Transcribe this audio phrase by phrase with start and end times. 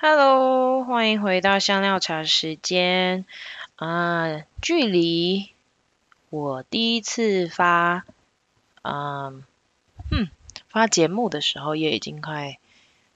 [0.00, 3.24] Hello，欢迎回到香料茶时间
[3.74, 4.44] 啊！
[4.62, 5.50] 距离
[6.30, 8.06] 我第一次发，
[8.82, 9.42] 嗯，
[10.08, 10.28] 哼，
[10.68, 12.60] 发节目的时候也已经快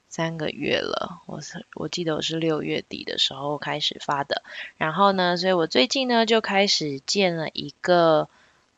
[0.09, 1.23] 三个月了。
[1.27, 4.43] 我是我记得我是六月底的时候开始发的，
[4.77, 8.29] 然后呢，所以我最近呢就开始建了一个。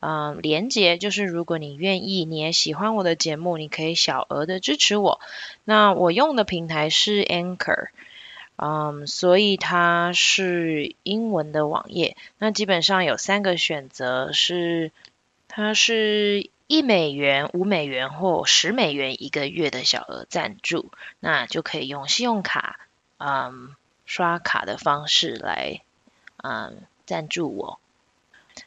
[0.07, 5.19] 嗯，连接就是如果你愿意，你也喜欢我的节目，你可以小额的支持我。
[5.63, 7.87] 那我用的平台是 Anchor，
[8.55, 12.17] 嗯，所以它是英文的网页。
[12.37, 14.91] 那基本上有三个选择是，
[15.47, 22.79] 它是一美元、五美元或十美元一个月的小额赞助，那就可以用信用卡，
[23.17, 23.75] 嗯，
[24.05, 25.81] 刷卡的方式来，
[26.43, 27.79] 嗯，赞助我。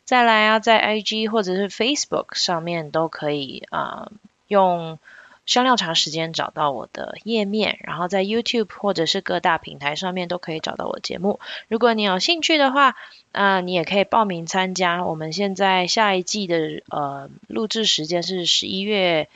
[0.04, 4.12] 再来啊，在 IG 或者是 Facebook 上面都可以啊、呃，
[4.46, 4.98] 用
[5.46, 11.40] 香料茶时间找到我的页面，然后在 YouTube 或者是各大平台上面都可以找到我节目。
[11.68, 12.96] 如果你有兴趣的话，
[13.32, 15.04] 啊、呃，你也可以报名参加。
[15.04, 19.28] 我们现在下一季的呃录制时间是十一月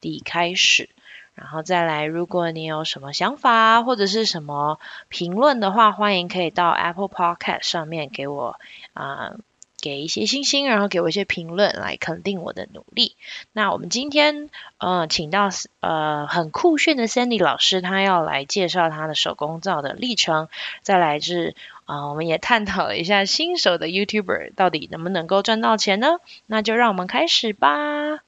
[0.00, 0.88] 底开始，
[1.34, 8.60] 然后再来，如果你有什么想法或者是什么评论的话，欢迎可以到 Apple Podcast 上面给我
[8.92, 9.34] 啊。
[9.86, 13.14] 给一些星星，然后给我一些评论来肯定我的努力。
[13.52, 20.48] 那我们今天呃，请到呃很酷炫的 Sandy 老师，他要来介绍他的手工皂的历程。
[20.82, 26.18] 再来是啊、我们也探讨了一下新手的 YouTuber 到底能不能够赚到钱呢？
[26.46, 28.18] 那就让我们开始吧。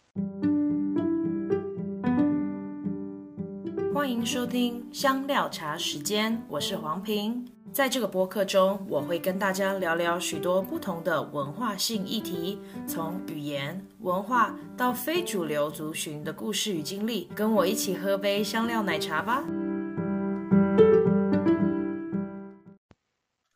[3.92, 7.57] 欢迎收听香料茶时间，我是黄平。
[7.72, 17.28] 在这个播客中，我会跟大家聊聊许多不同的文化性议题，从语言、文化到非主流族群的故事与经历。
[17.34, 19.44] 跟我一起喝杯香料奶茶吧。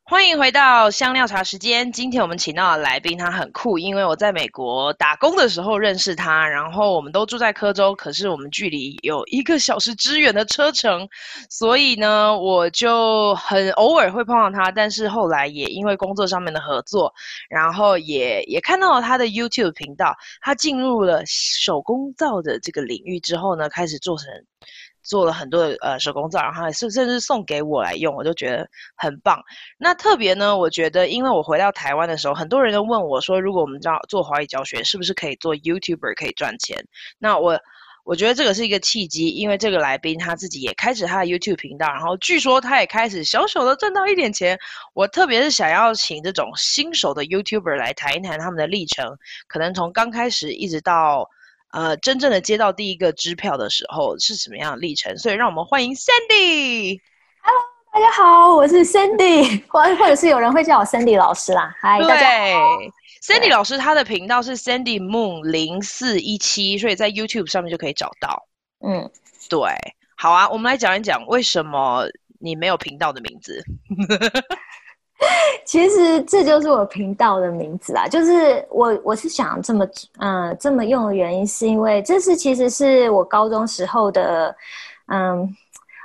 [0.04, 1.90] 欢迎回到香料茶时间。
[1.92, 11.08] 今天我们请到的来宾，他很酷，因为我在美国打工的时候认识他，然后我们都住在科州，可是我们距离有一个小时之远的车程，
[11.48, 14.72] 所以呢，我就很偶尔会碰到他。
[14.72, 17.12] 但是后来也因为工作上面的合作，
[17.48, 24.26] 然后也也看到了他的 YouTube 频道，他进入了手工皂的这个领域之后呢，开始做成。
[25.02, 29.42] 做了很多的呃手工皂，然后甚甚至送给我来用，我就觉得很棒。
[29.76, 36.84] 那特别呢，我觉得因为我回到台湾的时候，很多人都问我说，如果我们要做华语教学，是不是可以做 YouTuber 可以赚钱？
[37.18, 37.58] 那我
[38.04, 44.58] 我觉得这个是一个契机，因为这个来宾他自己也开始他的 YouTube 频道，然后据说他也开始小小的赚到一点钱。
[44.94, 51.28] 我特别是想要请这种新手的 YouTuber 来谈一谈他们的历程，可能从刚开始一直到。
[51.72, 55.16] 呃，真正的接到第一个支票的时候是什么样的历程？
[55.16, 57.00] 所以让我们欢迎 Sandy。
[57.40, 61.74] Hello，大家好，我是 Sandy， 或或者是有人会叫我 Sandy 老师啦。
[61.80, 62.78] 嗨，大家好。
[63.22, 68.46] Sandy 老师他的频道是 Sandy Moon 零四一七，所以在 YouTube 上面就可以找到。
[68.84, 69.10] 嗯，
[69.48, 69.58] 对，
[70.14, 72.04] 好啊，我们来讲一讲为什么
[72.38, 73.64] 你没有频道的名字。
[75.64, 79.86] 其实这就是我频道的名字啦，就是我我是想这么
[80.18, 84.54] 嗯、呃、这么用的原因，是因为这是其实是我高中时候的
[85.06, 85.48] 嗯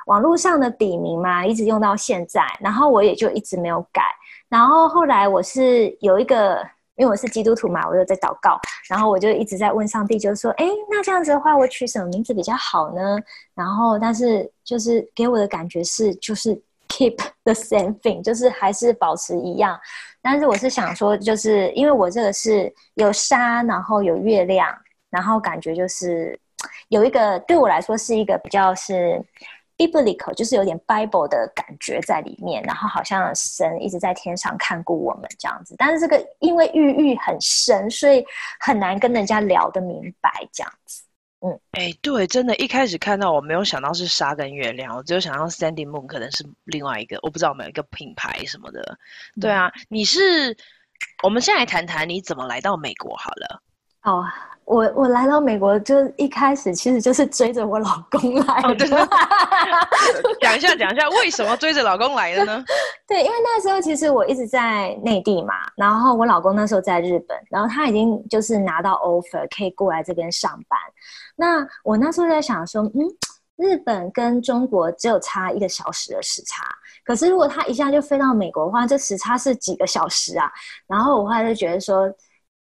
[0.05, 4.03] 网络上的笔名嘛，一直用到现在，然后我也就一直没有改。
[4.47, 13.17] 然后后来我是有一个，因为我是基督徒嘛，我有在祷告，然后我就一直在问上帝，就是说，哎，那这样子的话，我取什么名字比较好呢？
[13.55, 16.61] 然后但是就是给我的感觉是就是。
[16.89, 19.79] Keep the same thing，就是还是保持一样。
[20.21, 24.73] 但是我是想说，就是因为我这个是有山，然后有月亮，
[25.09, 26.39] 然后感觉就是
[26.87, 29.21] 有一个对我来说是一个比较是
[29.77, 32.63] biblical，就是有点 Bible 的感觉在里面。
[32.63, 35.75] 然后好像神一直在天上看顾我们这样子。
[35.77, 38.25] 但是这个因为寓意很深，所以
[38.59, 41.03] 很难跟人家聊得明白这样子。
[41.39, 48.97] 嗯，哎、欸，对，真的，一开始看到我没有想到是沙跟月亮，我只有想到 Sandy Moon 可能是另外一个，我不知道有没有一个品牌什么的。
[49.39, 50.57] 对啊，你是，
[51.21, 53.61] 我们先来谈谈你怎么来到美国好了。
[53.99, 54.33] 好啊，
[54.65, 58.69] 我我来到美国就一开始其实就是追着我老公来的。
[58.69, 58.87] 哦、对
[60.41, 62.63] 讲一下，讲一下为什么追着老公来的呢？
[63.07, 70.79] 对，因为那时候其实我一直在内地嘛，然后我老公那时候在日本，然后他已经就是拿到 offer 可以过来这边上班。
[71.39, 73.07] 那我那时候在想说，嗯，
[73.57, 76.63] 日本跟中国只有差一个小时的时差，
[77.05, 80.51] 可是如果他一下就飞到美国的话，这时差是几个小时啊？
[80.87, 82.11] 然后我后来就觉得说，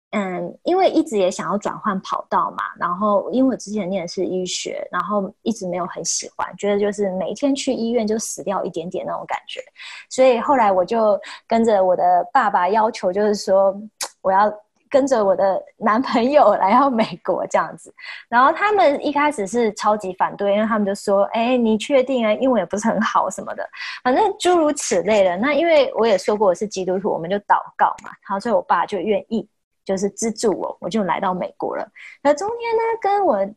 [0.10, 9.62] 嗯，因为一直也想要转换跑道嘛，然后因为我之前念的是医学，然后一直没有很喜欢，觉得就是每一天去医院就死掉一点点那种感觉，
[10.10, 13.76] 所以后来我就跟着我的爸爸要求，就是说
[14.22, 14.52] 我要。
[14.94, 17.92] 跟着我的男朋友来到美国这样子，
[18.30, 22.32] 然后他们一开始是超级反对，因为他们就说：“哎，你确定啊？
[22.34, 23.68] 英文也不是很好什么的，
[24.04, 29.50] 反正诸如此类的。”那因为我也说过我是基督徒，我们就祷告嘛，然后所以我爸就愿意
[29.84, 31.88] 就是资助我，我就来到美国了。
[32.22, 33.50] 那中间呢，跟我。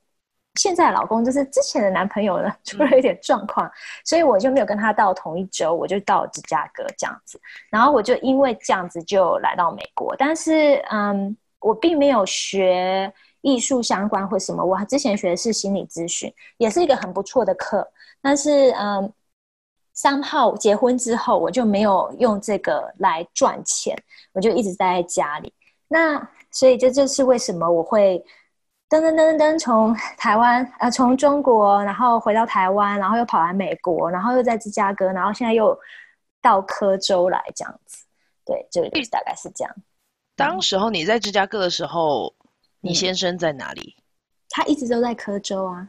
[0.56, 3.72] 现在的老公就是之前的男朋友呢，出了一点状况，嗯、
[4.04, 7.40] 所以我就没有跟他到同一周，我就到芝加哥这样子。
[7.70, 13.12] 然后我就因为这样子就来到美国，但是嗯，我并没有学
[13.42, 17.86] 艺术相关或什么，我之前学的是心理咨询，也是一个很不错的课。
[18.22, 19.12] 但是嗯，
[19.92, 23.96] 三号结婚之后，我就没有用这个来赚钱，
[24.32, 25.52] 我就一直待在家里。
[25.88, 28.24] 那所以这就是为什么我会。
[28.88, 35.76] 噔噔噔噔，从台湾呃，从中国，然后回到台湾，然后又跑来美国，然后又在芝加哥，然后现在又
[36.40, 38.04] 到科州来这样子。
[38.44, 39.74] 对，这个大概是这样。
[40.36, 42.46] 当时候你在芝加哥的时候，嗯、
[42.82, 43.96] 你先生在哪里？
[44.50, 45.88] 他一直都在科州啊。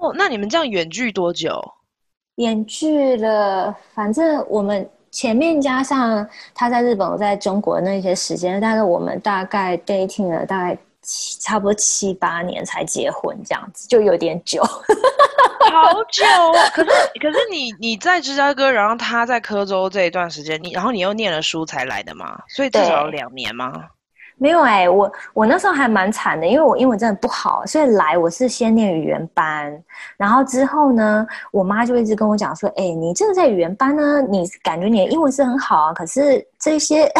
[0.00, 1.62] 哦，那你们这样远距多久？
[2.34, 10.76] 远距了，反正我们前面加上他在日本，我在中国的那些时间，大概我们大概 dating 了大概。
[11.40, 14.80] 差不多七八年才结婚，这样子就有点久，好
[16.10, 16.68] 久啊！
[16.74, 23.72] 可是可是你你在芝加哥，然后他在科州这一段时间，你然后你又念了书才来的嘛，所以至少有两年吗？
[24.38, 29.82] 没有哎、我我那时候还蛮惨的，因为我英文真的不好，所以来我是先念语言班，
[30.16, 37.10] 然后之后呢，我妈就一直跟我讲说，哎、你这个在语言班呢，你感觉你的英文是很好啊，可是这些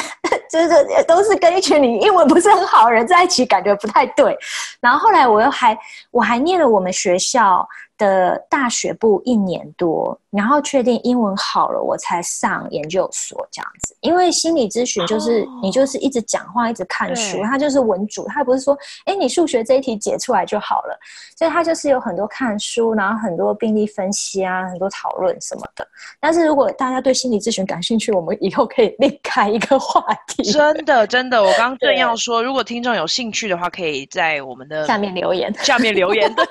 [0.50, 0.68] 就 是
[1.08, 4.36] 都是跟一群你英文不是很好的人在一起，感觉不太对。
[4.80, 5.76] 然后后来我又还
[6.10, 7.66] 我还念了我们学校
[7.98, 13.96] 的大学部一年多，然后确定英文好了，我才上研究所这样子。
[14.00, 18.76] 因为心理咨询就是、哦、你就是一直讲话，一直看书，它就是文主，它不是说，
[19.06, 20.98] 哎，你数学这一题解出来就好了。
[21.38, 25.86] 所以它就是有很多看书，然后很多病例分析啊，很多讨论什么的。
[26.20, 30.42] 但是如果大家对心理咨询感兴趣，我们以后可以另开一个话题。
[30.44, 36.44] 真的，真的，我刚刚正要说，如果听众有兴趣的话，可以在我们的下面留言，下面留言，对，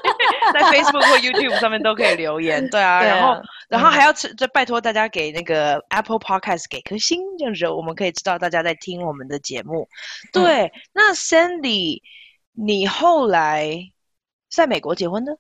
[0.54, 1.35] 在 Facebook 或 YouTube。
[1.36, 9.88] YouTube 上面都可以留言， 对啊，对啊，然后，然后还要就拜托大家给那个 Apple Podcast 给颗星，这样子我们可以知道大家在听我们的节目。
[10.32, 12.02] 对，嗯、那 Sandy，
[12.54, 13.78] 你后来
[14.50, 15.32] 在美国结婚呢？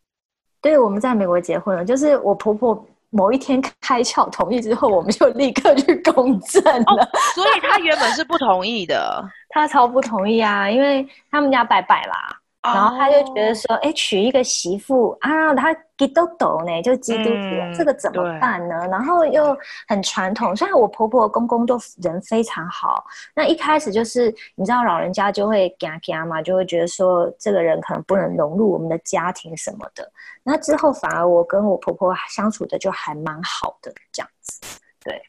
[0.61, 6.83] 对，我们在美国结婚了，就是我婆婆某一天开窍同意之后，我们就立刻去公证了。
[6.87, 12.41] 哦、所以她原本是不同意的， 她超不同意啊，因为他们家拜拜啦。
[12.73, 18.75] 然后他就觉得说，哎、oh.，娶一个媳妇啊，他基督徒呢，就基督徒，嗯、这个怎么办呢？
[18.87, 19.55] 然后又
[19.87, 30.11] 很传统，虽然我婆婆公公都人非常好，那一开始就是你知道老人家就会嘎嘎嘛，就会觉得说这个人可能不能融入我们的家庭什么的。
[30.43, 34.61] 那之后反而我跟我婆婆相处的就还蛮好的，这样子，
[35.03, 35.21] 对。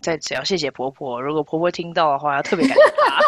[0.00, 2.82] 在此要谢谢婆婆，如果婆婆听到的话，要特别感谢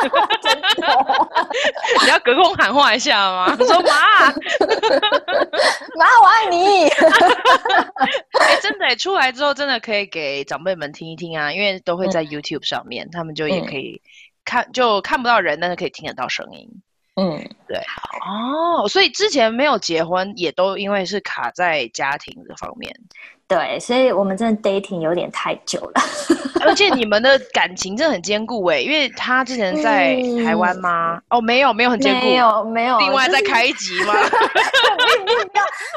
[0.09, 0.27] 她。
[0.41, 0.69] 真的，
[2.05, 3.57] 你要隔空喊话一下吗？
[3.67, 4.31] 说妈，
[5.99, 6.89] 妈，我爱你。
[8.39, 14.01] 哎、欸，真的，出来之后真的可以给长辈们听一听啊，因为都会在 YouTube 上面，嗯、他们就也可以
[14.45, 16.69] 看，就看不到人，但是可以听得到声音。
[17.17, 17.79] 嗯，对。
[17.79, 22.95] 哦，所以之前没有结婚，也都因为是卡在家庭这方面。
[23.51, 26.01] 对，所以我们真的 dating 有点太久了，
[26.65, 30.15] 而且你们的感情真的很坚固哎，因为他之前在
[30.45, 31.17] 台湾吗？
[31.17, 32.97] 嗯、哦，没有，没有很坚固，没有，没有。
[33.01, 34.15] 另外再开一集吗？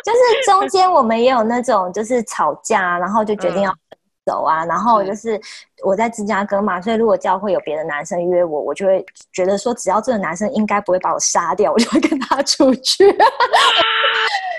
[0.03, 0.17] 就是
[0.48, 5.39] 中间我们也有那种就是吵架，然后就决定要分手啊，嗯、然后就是
[5.83, 13.05] 我在芝加哥嘛，所以如果教会有别的男生约我，我就会觉得说，只要这个男生应该不会把我杀掉，我就会跟他出去。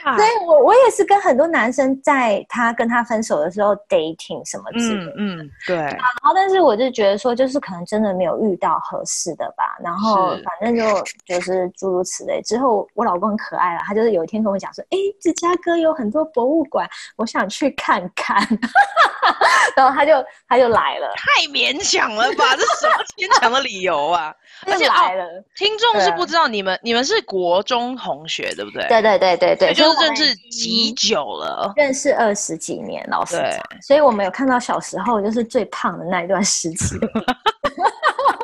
[0.05, 5.77] 所以我我也是跟很多男生在他跟他分手的时候 dating 什么之类的，嗯，嗯，对。
[5.77, 9.79] 然后但是我就觉得说，就是可能真的没有遇到合适的吧。
[9.83, 10.85] 然后反正就
[11.25, 12.43] 就是诸如此类。
[12.43, 18.37] 之后我老公很可爱了，他就是有一天跟我讲说，哎，芝加哥有很多博物馆，我想去看看。
[19.75, 20.13] 然后他就
[20.47, 22.55] 他就来了，太勉强了吧？
[22.57, 24.35] 这什么牵强的理由啊？
[24.67, 25.25] 而且来了，
[25.57, 28.87] 听众是不知道你们你们是国中同学对不对？
[28.89, 30.05] 对对对对对，就是。
[30.05, 31.73] 认识几久了？
[31.77, 33.37] 认识二十几年，老师。
[33.37, 36.95] 对，所以我们有看到小时候就是最胖的那一段时期。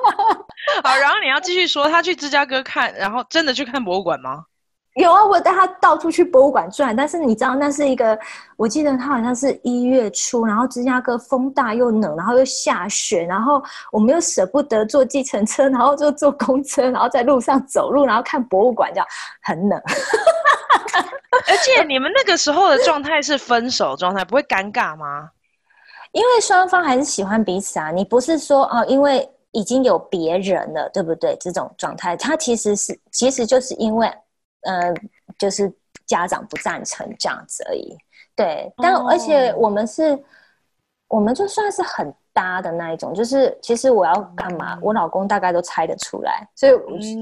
[0.83, 4.45] 好，然后你要继续说，他去芝加哥看，然后真的去看博物馆吗？
[4.97, 8.19] 有啊，我带他到处去博物馆转，但是你知道那是一个，
[8.57, 19.07] 我记得他好像是一月初，然后芝加哥风大又冷，然后又下雪，然后我们又舍不得坐计程车，然后就坐公车，然后在路上走路，然后看博物馆，这样
[19.43, 19.81] 很冷。
[21.47, 25.31] 而且你们那个时候的状态是分手状态，不会尴尬吗？
[26.11, 31.37] 因为双方还是喜欢彼此啊，你不是说哦，因为已经有别人了，对不对？
[31.41, 34.13] 这种状态，他其实是其实就是因为。
[34.63, 34.95] 呃，
[35.39, 35.73] 就是
[36.07, 37.97] 家长不赞成这样子而已，
[38.37, 38.73] 对。
[38.77, 40.19] 但而且我们是，
[41.09, 46.73] 我们就算是很搭的那一种，就是其实我要干嘛，我老公大概都猜得出来，所以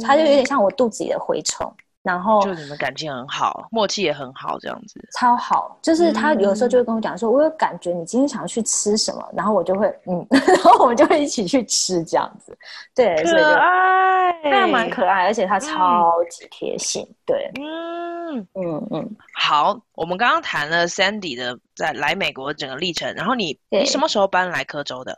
[0.00, 1.73] 他就有点像我肚子里的蛔虫。
[2.08, 5.78] 然后就你们感情很好，默契也很好，这样子超好。
[5.82, 12.56] 就是他有时候就会跟我讲说，我有感觉你今天想要去吃什么，然后我就会嗯， 然后我们就会一起去吃这样子。
[12.94, 17.02] 对，可爱，那蛮可爱，而且他超级贴心。
[17.02, 19.16] 嗯、对，嗯嗯嗯。
[19.34, 25.14] 好，我们刚刚谈了 Sandy 的在来美国的整个历程，然后你你什么时候搬来科州的？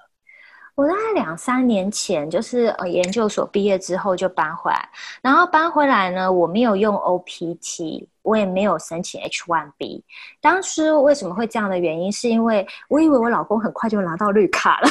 [0.80, 4.88] 我大概两三年前，就是呃研究所毕业之后就搬回来，
[5.20, 10.02] 然后搬回来呢，我没有用 OPT，我也没有申请 H1B。
[10.40, 14.88] 当时为什么会这样的原因，是因为我以为我老公很快就拿到绿卡了，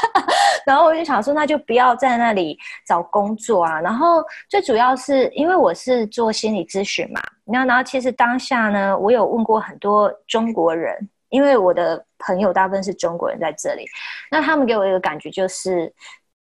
[0.66, 3.80] 然后我就想说，那就不要在那里找工作啊。
[3.80, 11.08] 然后最主要是因为我是做心理咨询嘛，然后然后其实当下呢，我有问过很多中国人。
[11.32, 13.86] 因为我的朋友大部分是中国人在这里，
[14.30, 15.90] 那他们给我一个感觉就是，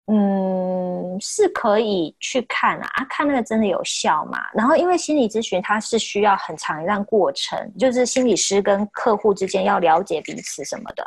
[0.08, 4.40] 嗯，是可以去看啊，看那个真的有效嘛？
[4.54, 11.06] 然后因为心理咨询它是需要很长一段过程，就是心理师跟客户之间要了解彼此什么的。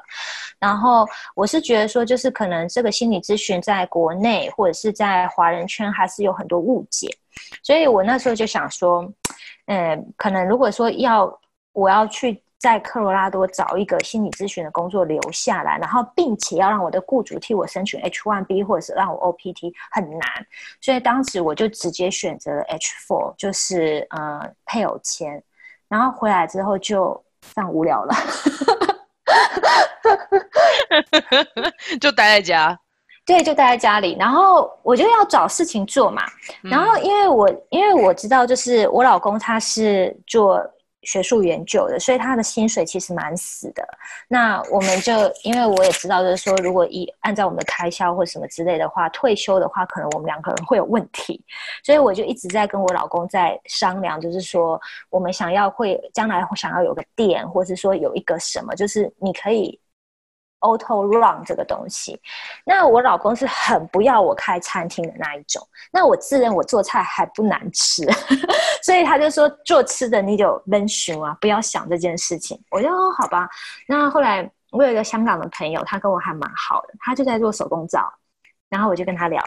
[0.58, 7.08] 然后我是觉得说，就是可能这个心理咨询在国内或者是在华人圈还是有很多误解，
[7.62, 9.10] 所以我那时候就想说，
[9.68, 11.40] 嗯，可能如果说要
[11.72, 12.42] 我要去。
[12.60, 20.20] 在科罗拉多找一个心理咨询的工作留下来，然后并且要让我的雇主替我申请 H1B 或者是让我 OPT 很难，
[20.78, 25.42] 所以当时我就直接选择了 H4，就是呃配偶签，
[25.88, 27.24] 然后回来之后就
[27.54, 28.14] 这样无聊了，
[31.98, 32.78] 就待在家，
[33.24, 36.22] 对，就待在家里，然后我就要找事情做嘛，
[36.62, 40.62] 然后因为我因为我知道就是我老公他是做。
[41.02, 43.86] 学术研究的，所以他的薪水其实蛮死的。
[44.28, 51.42] 那我们就因为我也知道，就是说，如果一按照我们的开销或什么之类的话，退休的话，可能我们两个人会有问题。
[51.82, 59.80] 所以我就一直在跟我老公在商量，就是说，我们想要会将来想要有个店，或是说有一个什么，就是你可以。
[60.60, 62.20] Auto run 这个东西，
[62.64, 65.66] 那我老公是很不要我开餐厅的那一种。
[65.90, 68.04] 那我自认我做菜还不难吃，
[68.84, 72.62] 所以他就说做吃的你就闷熊啊，不要想这件事情。
[72.70, 73.48] 我就说好吧。
[73.88, 78.12] 那后来我有一个香港的朋友，他跟我还蛮好的，他就在做手工皂，
[78.68, 79.42] 然后我就跟他聊，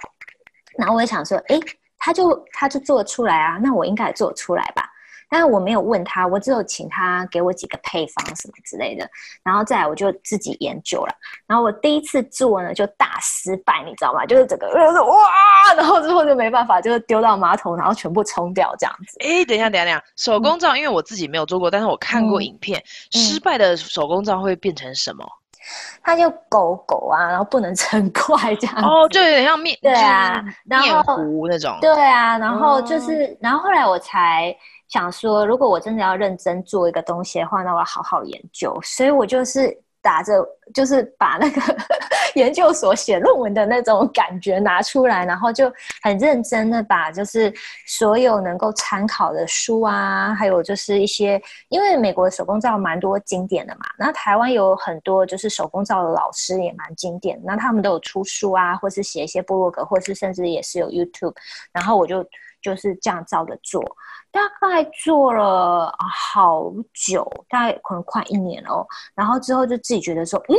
[0.78, 1.60] 然后我也想说，诶，
[2.00, 4.90] 他就他就做出来啊，那我应该也做出来吧。
[5.34, 9.10] 但是我没有问他，我只有请他给我几个配方什么之类的，
[9.42, 11.16] 然后再来我就自己研究了。
[11.48, 14.24] 然后我第一次做呢就大失败，你知道吗？
[14.28, 19.18] 就是整个哇，然后之后就没办法，就是丢到马桶，然后全部冲掉这样子。
[19.22, 25.26] 哎，等一下，等一下，等一下，手工皂，因为我自己没有做过，嗯、但是我看过影片，嗯、失败的手工皂会变成什么？
[26.04, 28.76] 它就狗狗啊，然后不能成块这样。
[28.84, 31.76] 哦，就有点像面，对啊，然后面糊那种。
[31.82, 34.56] 对啊，然后就是，哦、然后后来我才。
[34.94, 38.80] 想说，如果我真的要认真做一个东西的话，那我要好好研究。
[38.84, 40.34] 所以我就是打着，
[40.72, 41.60] 就是把那个
[42.36, 45.66] 研究所写论文的那种感觉拿出来，然后就
[46.04, 47.52] 很认真的把就是
[47.88, 61.34] 所有能够参考的书啊，还有就是一些，因为美国手工皂蛮多经典的嘛，那台湾有很多就是手工皂的老师也蛮经典，那他们都有出书啊，或是写一些部落格，或是甚至也是有 YouTube，
[61.72, 62.24] 然后我就
[62.64, 63.84] 就是这样照着做。
[64.32, 65.94] 大概做了
[66.34, 68.88] 好久，大概可能快一年了哦。
[69.14, 70.56] 然后之后就自己觉得说，嗯，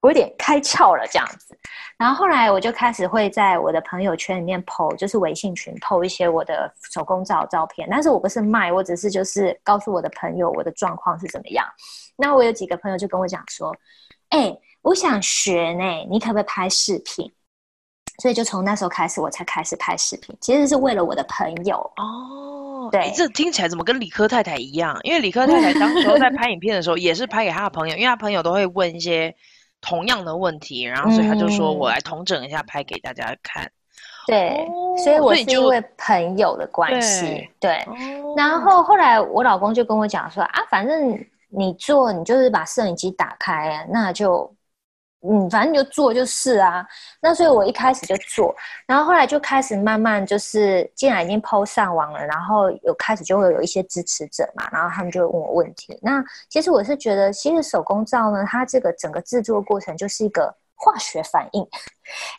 [0.00, 1.58] 我有点开窍了这样子。
[1.98, 7.88] 然后后来我就开始会在我的朋友圈里面 po，就是微信群 po 一些我的手工皂照片。
[7.90, 11.66] 但是我不是卖，我只是就是告诉我的朋友我的状况是怎么样。
[12.16, 13.74] 那我有几个朋友就跟我讲说，
[14.28, 17.32] 哎，我想学呢，你可不可以拍视频？
[18.20, 22.88] 所以就从那时候开始，我才开始拍视频，其实是为了我的朋友哦。
[22.92, 24.98] 对、欸，这听起来怎么跟理科太太一样？
[25.04, 29.34] 因为理科太太 当时候在拍影片的时候，也是拍给他的朋友，因为他朋友都会问一些
[29.80, 33.70] 同样的问题，然后所以他就说：“我来统整一下，拍给大家看。”
[34.26, 34.68] 对，
[35.02, 37.82] 所以我是因为朋友的关系，对。
[38.36, 44.52] 然后后来我老公就跟我讲说啊，反正你做，你就是把摄影机打开啊，那就。
[45.22, 46.86] 嗯，反正就做就是啊。
[47.20, 48.54] 那所以我一开始就做，
[48.86, 55.98] 然后后来就开始慢慢就是，既然已经 PO 上网了，然后有开始就会有一些支持者嘛，然后他们就会问我问题。
[56.00, 61.68] 那其实我是觉得，其实手工皂呢，它这个整个制作过程就是一个化学反应，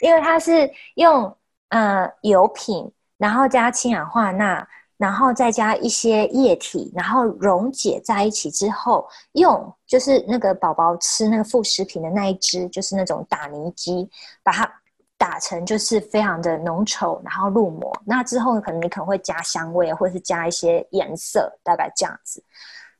[0.01, 1.37] 因为它是用
[1.69, 4.67] 呃油品，然后加氢氧化钠。
[5.01, 14.07] 然后再加一些液体，然后溶解在一起之后，用就是那个宝宝吃那个副食品的那一支，就是那种打泥机，
[14.43, 14.71] 把它
[15.17, 17.91] 打成就是非常的浓稠，然后入模。
[18.05, 22.43] 那之后可能你可能会加香味，或者是加一些颜色，大概这样子。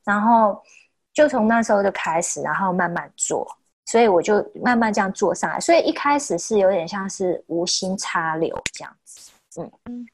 [0.02, 0.60] 然后
[1.12, 3.46] 就从那时候就开始，然后慢慢做，
[3.84, 5.60] 所以我就慢慢这样做上来。
[5.60, 9.30] 所以一开始是有点像是无心插柳这样子，
[9.60, 10.04] 嗯嗯。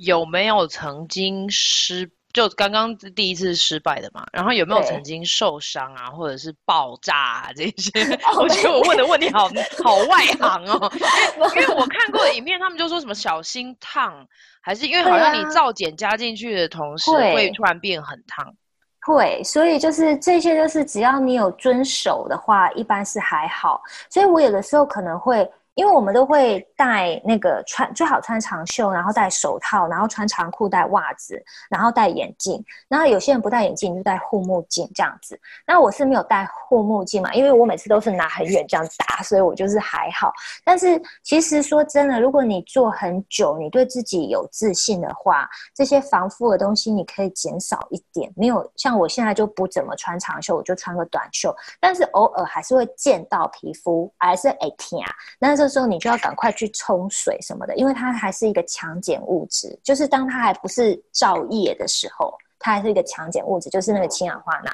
[0.00, 4.24] 有没有曾经失就刚刚第一次失败的嘛？
[4.32, 7.90] 然后有没有曾经受伤啊，或者是爆炸啊这些？
[8.38, 9.50] 我觉得我问的问题好
[9.84, 10.90] 好外行哦，
[11.54, 14.26] 因为我看过的影片，他们就说什么小心烫，
[14.62, 18.54] 还是因为好像你皂碱加进去的同时会突然变很烫。
[19.02, 23.82] 会，所以就是这些，就是只要你有遵守的话，一般是还好。
[24.08, 25.46] 所以我有的时候可能会。
[25.74, 32.62] 因为我们都会戴那个穿最好穿长袖，然后戴手套，然后穿长裤，戴袜子，然后戴眼镜。
[32.88, 35.38] 然后有些人不戴眼镜就戴护目镜这样子。
[35.66, 40.32] 那我是没有戴护目镜嘛，因为我每次都是拿很远这样打，所以我就是还好。
[40.64, 48.30] 但是其实说真的，如果你做很久，你对自己有自信的话，这些防护的东西你可以减少一点。
[48.36, 55.10] 没有像我现在就不怎么穿长袖，我就穿个短袖，但是偶尔还是会见到皮肤，还是会痛啊。
[55.38, 64.70] 那这时候你就要赶快去冲水什么的，因为它还是一个强碱物质，就是当它还不是皂液的时候，它还是一个强碱物质，就是那个氢氧化钠。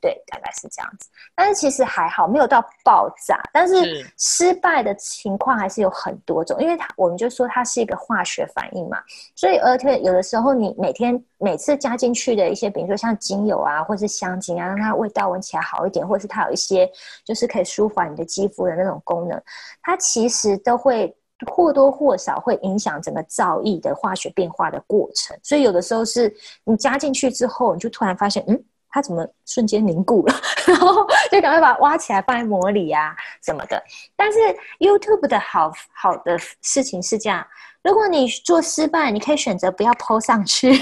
[0.00, 3.40] 对，大概是这样子，但是其实还好，没有到爆炸。
[3.52, 9.02] 但是失败的情况还是有很多种，因为它我们就说它是一个化学反应嘛，
[9.34, 16.88] 所以而且有的时候你每天每次加进去的一些，比如说像精油啊，或是香精啊，让它味道闻起来好一点，或是它有一些
[17.24, 19.42] 就是可以舒缓你的肌肤的那种功能，
[19.82, 21.12] 它其实都会
[21.46, 25.36] 或多或少会影响整个造诣的化学变化的过程。
[25.42, 28.64] 所以有的时候是你加进去之后，你就突然发现，嗯。
[28.90, 30.34] 它怎么瞬间凝固了？
[30.66, 33.80] 然后就赶快把它挖起来放在模里啊什么的。
[34.16, 34.38] 但是
[34.78, 37.46] YouTube 的好好的事情是这样：
[37.84, 40.74] 如果你做失败，你可以选择不要 PO 上去。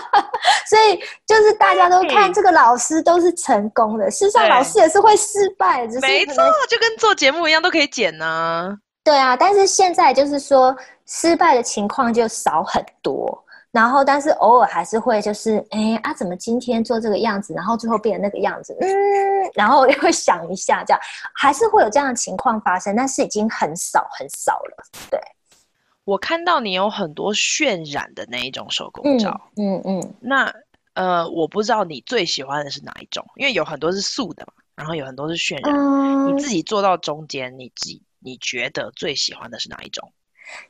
[0.68, 5.98] 所以就是大家都看这个老师都是成功的，事实上老师也是会失败的。
[6.02, 6.34] 没错，
[6.68, 8.76] 就跟做节目一样，都可以剪呢、啊。
[9.08, 13.42] 对啊，但是现在就是说失败的情况就少很多。
[13.70, 18.88] 然后，但是偶尔还是会，就是，哎啊，怎么今天做这个样子，然后最后变成那个样子，嗯，
[19.54, 21.00] 然后又会想一下，这样
[21.34, 24.84] 还是会有这样的情况发生，但是已经很少很少了。
[25.10, 25.18] 对，
[26.04, 30.52] 我看到你有很多渲染的那一种手工皂，嗯嗯，嗯，那
[30.92, 40.12] 呃，我不知道你最喜欢的是哪一种，因为有很多是素的嘛，然后有很多是渲染，嗯，你自己做到中间，你自己你觉得最喜欢的是哪一种？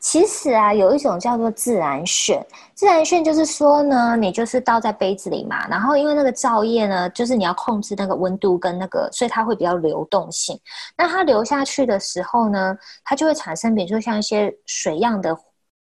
[0.00, 2.44] 其实啊，有一种叫做自然渲。
[2.74, 10.58] 自然渲就是说呢，你就是倒在杯子里嘛，然后因为那个皂液呢，就是你要控制那个温度跟那个，所以它会比较流动性。
[10.96, 15.32] 那它流下去的时候呢，它就会产生，比如说像一些水样的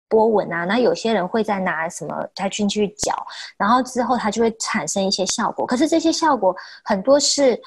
[0.08, 0.64] 波纹啊。
[0.64, 3.12] 那有些人会再拿什么，它进去搅，
[3.58, 5.66] 然后之后它就会产生一些效果。
[5.66, 7.60] 可是这些效果很多是。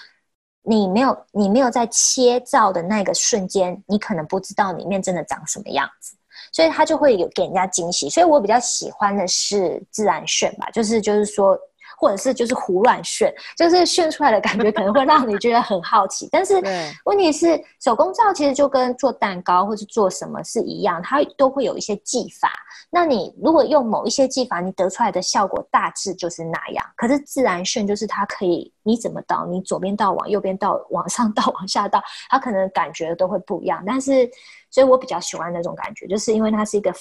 [0.63, 6.15] 你没有，你没有在切照的那个瞬间，你可能不知道里面真的长什么样子，
[6.52, 8.10] 所以它就会有给人家惊喜。
[8.10, 11.58] 所以我比较喜欢的是自然选吧，就是就是说。
[12.04, 16.28] 或者是就是胡乱炫，就是炫出来的感觉可能会让你觉得很好奇。
[16.30, 16.62] 但是
[17.06, 22.52] 问题是，手工皂其实就跟做蛋糕或者做什么是一样，它都会有一些技法。
[22.89, 26.86] 那你如果用某一些技法，你得出来的效果大致就是那样。
[26.98, 33.82] 可是自然炫就是它可以你怎么倒，你左边倒往右边倒，往上倒往下倒，它可能感觉都会不一样。
[33.88, 34.30] 但是，
[34.70, 36.94] 所以我比较喜欢那种感觉，就是因为它是一个。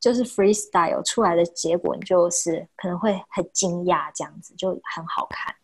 [0.00, 5.54] 就是 freestyle 出来的结果，你就是可能会很惊讶，这样子就很好看。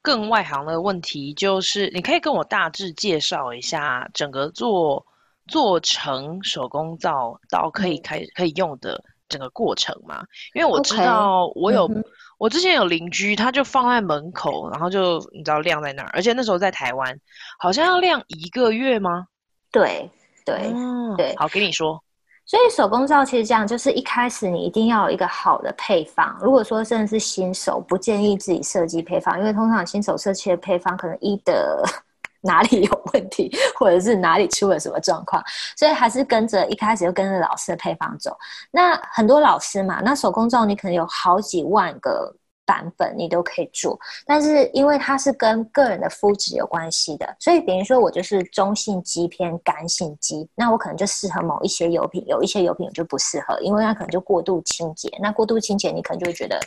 [0.00, 5.06] 更外行的问题就是，你可以跟我大致介绍一下整个做
[5.46, 10.24] 做成手工皂到可以开可以用的整个过程吗？
[10.54, 12.02] 因为我知道我有、okay.
[12.38, 17.20] 我之前有邻居，他就放在门口，然后就你知道晾在那儿，而且那时候在台湾，
[17.58, 19.28] 好像要晾一个月吗？
[19.70, 20.10] 对
[20.44, 22.02] 对、嗯、对，好，给你说。
[22.44, 26.36] 所以手工皂其实这样，就是一开始你一定要有一个好的配方。
[26.40, 31.82] 如果说真的是新手，不建议自己设计配方，因为通常新手设计的配方可能一的
[32.42, 35.42] 哪里有问题，或者是哪里出了什么状况，
[35.76, 38.36] 所以还是跟着一开始就跟着老师的配方走。
[38.70, 42.34] 那很多老师嘛，那手工皂你可能有好几万个。
[42.72, 55.10] 版本你都可以做，但是因为它是跟个人的肤质有关系的，所以比如说我就是中性肌偏干性肌，那我可能就适合某一些油品，有一些油品我就不适合，因为它可能就过度清洁。
[55.20, 56.58] 那过度清洁你可能就会觉得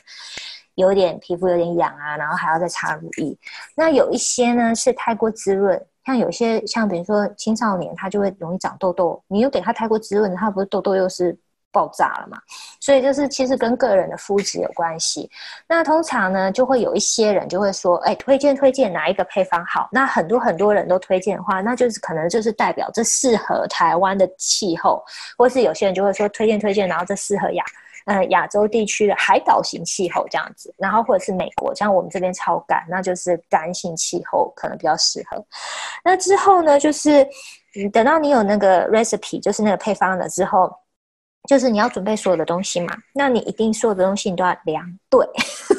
[0.76, 3.36] 有点皮肤有点痒啊，然后还要再擦乳液。
[3.76, 11.36] 那有一些呢是太过滋润，像有些像比如说青少年他就会容易长痘痘，你又给他太过滋润，他不是痘痘又是。
[11.76, 12.38] 爆炸了嘛，
[12.80, 15.30] 所以就是其实跟个人的肤质有关系。
[15.68, 19.90] 那通常呢，就会有一些人就会说，哎，推荐推荐哪一个配方好？
[19.92, 25.04] 那很多很多人都推荐的话，那就是可能就是代表这适合台湾的气候，
[25.38, 27.66] 或是有些人就会说推荐推荐，然后这适合亚
[28.06, 35.44] 呃亚洲地区的海岛型气候这样子，然后或者是美国，像我们这边超干，那就是干性气候可能比较适合。
[36.06, 37.28] 那之后呢，就是
[37.92, 40.72] 等到你有那个 recipe，就是那个配方了之后。
[41.48, 45.28] 就是你要准备所有的东西嘛，那你一定所有的东西你都要量对，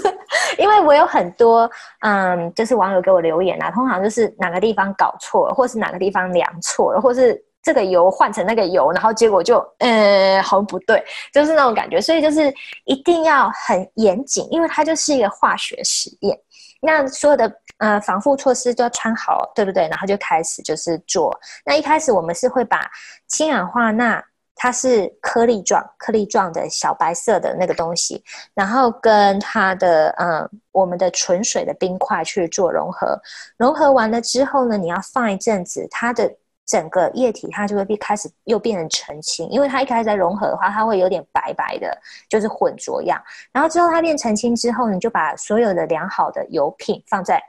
[0.58, 1.68] 因为我有很多
[2.00, 12.52] 嗯，就是网友给我留言啊，通常就是哪个地方搞错了，或是哪个地方量错了，或是这个油换成那个油，然后结果就呃好像不对，就是那种感觉，所以就是
[12.84, 16.38] 一定要很严谨，因为它就是一个化学实验，
[16.80, 19.88] 那所有的呃防护措施都要穿好，对不对？
[19.88, 22.88] 然后就开始就是做，那一开始我们是会把
[23.26, 24.22] 氢氧化钠。
[24.58, 33.20] 它是颗粒状、颗粒状的小白色的那个东西，然后跟它的嗯，我们的纯水的冰块去做融合。
[33.58, 41.96] 融合完了之后呢，你要放一阵子，它的整个液体它就会变开始又变成澄清，因为它一开始在融合的话，它会有点白白的，
[42.28, 43.22] 就是混浊样。
[43.52, 47.40] 然后之后它变澄清之后，你就把所有的良好的油品放在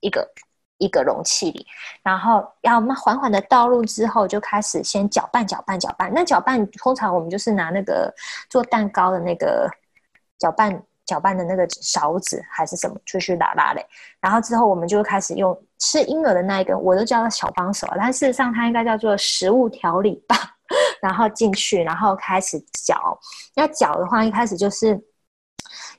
[0.00, 0.28] 一个。
[0.78, 1.66] 一个容器里，
[2.02, 6.12] 然后要慢缓缓的倒入之后，就开始先搅拌、搅拌、搅拌。
[6.12, 8.12] 那搅拌通常我们就是拿那个
[8.50, 9.70] 做蛋糕的那个
[10.38, 13.86] 搅拌、搅拌的那个勺子还是什么，出去拉拉嘞。
[14.20, 20.38] 然后之后我们就开始用吃婴儿的那一根，我都叫它小帮手，但事实上它应该叫做食物调理棒。
[21.00, 23.18] 然后进去，然后开始搅。
[23.54, 25.00] 要搅的话，一开始就是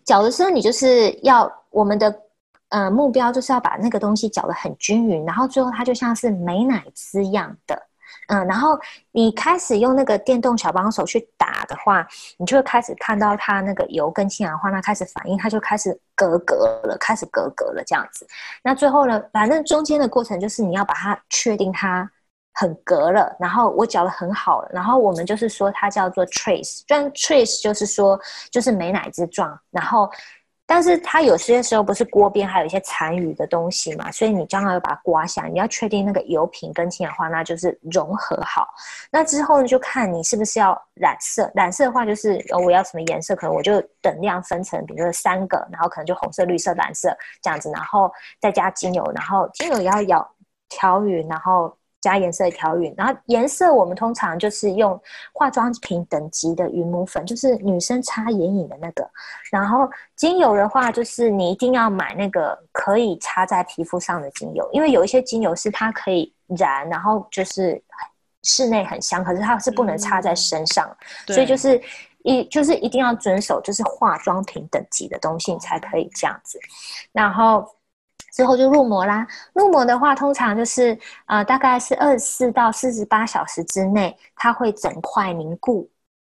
[0.04, 2.27] 搅的时候，你就是要我们的。
[2.70, 7.82] 呃，目标就是要把那个东西搅得很均匀，然后最后它就像是美乃滋一样的，
[8.28, 8.78] 嗯，然后
[9.14, 12.06] 你开始用那个电动小帮手去打的话，
[12.38, 18.28] 你就会开始看到它那个油跟氢氧化钠开始反应，它就开始格格了，开始格格了这样子。
[18.62, 22.12] 那最后呢，反正中间的过程就是你要把它确定它
[22.54, 28.20] 很格了，然后我搅得很好了，然后我们就是说它叫做 trace，虽然 trace 就是说
[28.52, 30.12] 就是美乃滋状，然后。
[30.68, 38.68] 但是它有些时候不是锅边还有一些残余的东西嘛，所以你将来要把它刮下，你要确定那个油品跟氢氧化钠就是融合好。
[39.10, 41.50] 那之后呢，就看你是不是要染色。
[41.56, 50.28] 染色的话就是，哦，我要什么颜色，可能我就等量分成，比如说三个，然后可能就红色、绿色、蓝色这样子，然后再加精油，然后精油也要舀
[50.68, 51.77] 调匀，然后。
[52.00, 55.00] 加颜色调匀，然后颜色我们通常就是用
[55.34, 59.10] 化妆品等级的云母粉，就是女生擦眼影的那个。
[59.52, 67.82] 然后精油的话，就是你一定要买那个可以擦在皮肤上的精油，因为有一些精油是它可以燃，然后就是
[68.44, 70.88] 室内很香，可是它是不能擦在身上，
[71.28, 71.82] 嗯、所以就是
[72.24, 76.60] 一就是一定要遵守就是化妆品等级的东西才可以这样子，
[77.12, 77.68] 然后。
[78.38, 79.26] 之后就入膜啦。
[79.54, 80.96] 入膜的话，通常就是
[81.26, 85.90] 呃，大概是二十四到四十八小时之内，它会整块凝固。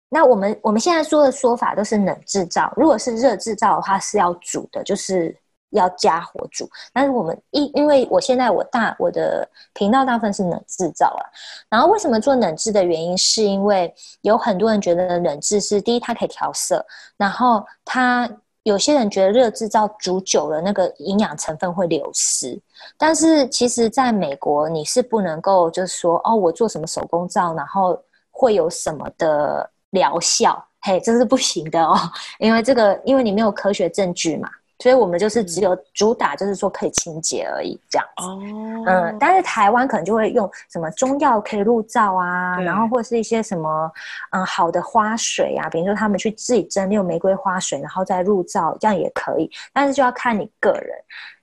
[0.07, 5.35] 那我们我们现在说的说法都是冷制造，如果是热制造的话，是要煮的，就是
[5.71, 6.69] 要加火煮。
[6.93, 11.25] 但是我们因因为我现在我大我的频道大部分是冷制造啊。
[11.71, 13.91] 然后为什么做冷制的原因，是因为
[14.21, 16.85] 有很多人觉得冷制是第一，它可以调色，
[17.17, 18.29] 然后它。
[18.65, 22.59] 有些人觉得热制造煮久了，那个营养成分会流失。
[22.97, 27.95] 但是其实在美国，你是不能够就是说，哦，我做什么手工皂，然后
[28.31, 31.95] 会有什么的疗效，嘿，这是不行的哦，
[32.39, 34.49] 因为这个，因为你没有科学证据嘛。
[34.79, 38.25] 所以我们就是只有主打，就是说可以清洁而已，这样子。
[38.25, 38.39] 哦。
[38.87, 43.91] 嗯，但是台湾可能就会用什么中药可以入皂啊，然后或者是一些什么
[44.31, 49.49] 嗯好的花水啊，比如说他们去自己蒸馏玫瑰花水，然后再入皂，这样也可以。
[49.73, 50.89] 但是就要看你个人。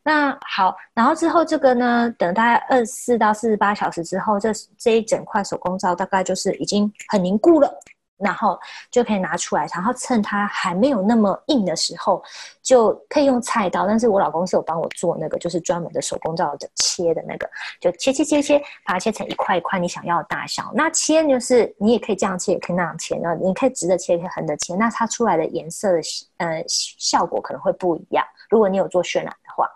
[0.05, 7.73] 那好，然后之后这个呢，等大概二十四到四十八小时之后，这这一整块手工皂大概就是已经很凝固了。
[8.23, 8.59] 然后
[8.91, 12.23] 就可以拿出来，然后趁它还没有那么硬的时候，
[12.63, 13.87] 就可以用菜刀。
[13.87, 20.71] 但是我老公是有帮我做那个，就是专门的手工皂的切的那个，就切切切切，把它切成一块一块你想要的大小。
[20.75, 24.75] 那切就是你也可以这样切，也可以那样切，那你可以直的切，也可以横的切。
[24.77, 26.01] 那它出来的颜色的
[26.39, 28.25] 呃效果可能会不一样。
[28.49, 29.69] 如果你有做渲染的话，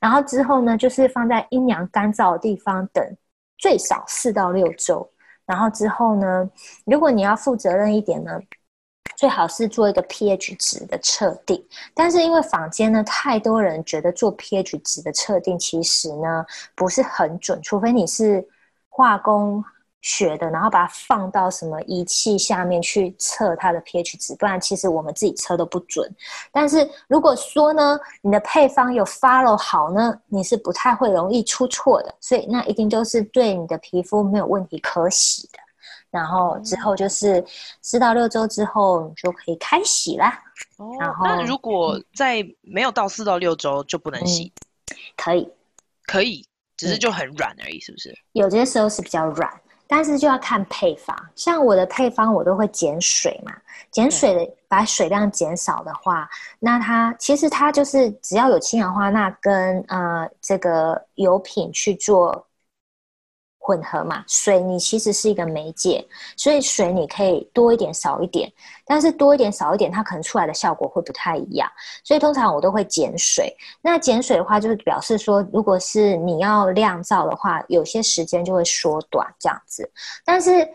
[0.00, 3.16] 然后之后呢，就是放在阴凉干燥的地方等
[3.58, 5.08] 最少四到六周。
[5.46, 6.48] 然后之后呢，
[6.86, 8.38] 如果你要负责任一点呢，
[9.16, 11.64] 最好是做一个 pH 值的测定。
[11.94, 18.46] 但是因为坊间呢，太多人觉得做 pH 值的测定其实呢不是很准，除非你是
[18.88, 19.64] 化工。
[20.02, 26.12] 学的，然后把它放到什么仪器下面去测它的 pH 值，不然其实我们自己测都不准。
[26.50, 35.58] 但是如果说呢，你的配方有 follow 好呢，你是不太会容易出错的，所以那一定都是对你的皮肤没有问题可洗的。
[36.10, 37.42] 然后之后就是
[37.80, 40.38] 四到六周之后，你就可以开洗啦。
[40.76, 44.52] 哦，然后那如果在没有到四到六周就不能洗？
[44.90, 45.48] 嗯，可以，
[46.06, 48.14] 可以，只是就很软而已，是不是？
[48.32, 49.48] 有些时候是比较软。
[49.94, 53.52] 但是就要看配方，像我的配方我都会减水嘛，
[53.90, 56.26] 减水的把水量减少的话，
[56.58, 62.46] 那它其实它就是只要有氢氧化钠跟呃这个油品去做。
[63.64, 66.04] 混合嘛，水你其实是一个媒介，
[66.36, 68.52] 所以水你可以多一点少一点，
[68.84, 71.70] 但是多一点少一点，它可能出来的效果会不太一样，
[72.02, 73.56] 所以通常我都会减水。
[73.80, 79.88] 那减水的话，就是表示说，如果是你要酿造的话，有些时间就会缩短这样子，
[80.24, 80.68] 但是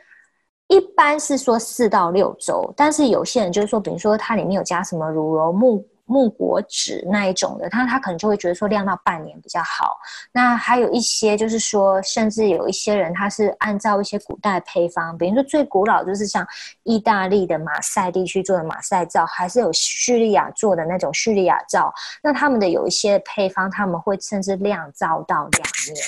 [0.67, 5.85] 一般是说四到六周，但是有些人就是说，比如说它里面有加什么乳油木。
[6.07, 9.99] 木果脂那一种的，他他可能就会觉得说，晾到半年比较好。
[10.31, 16.47] 那还有一些就是说，甚至有一些人他是按照一些古代配方，比如说最古老就是像
[16.83, 21.93] 意大利的马赛地区做的马赛皂，还是有叙利亚做的那种叙利亚皂。
[22.23, 26.05] 那他们的有一些配方，他们会甚至酿造到两年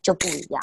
[0.00, 0.62] 就不一样。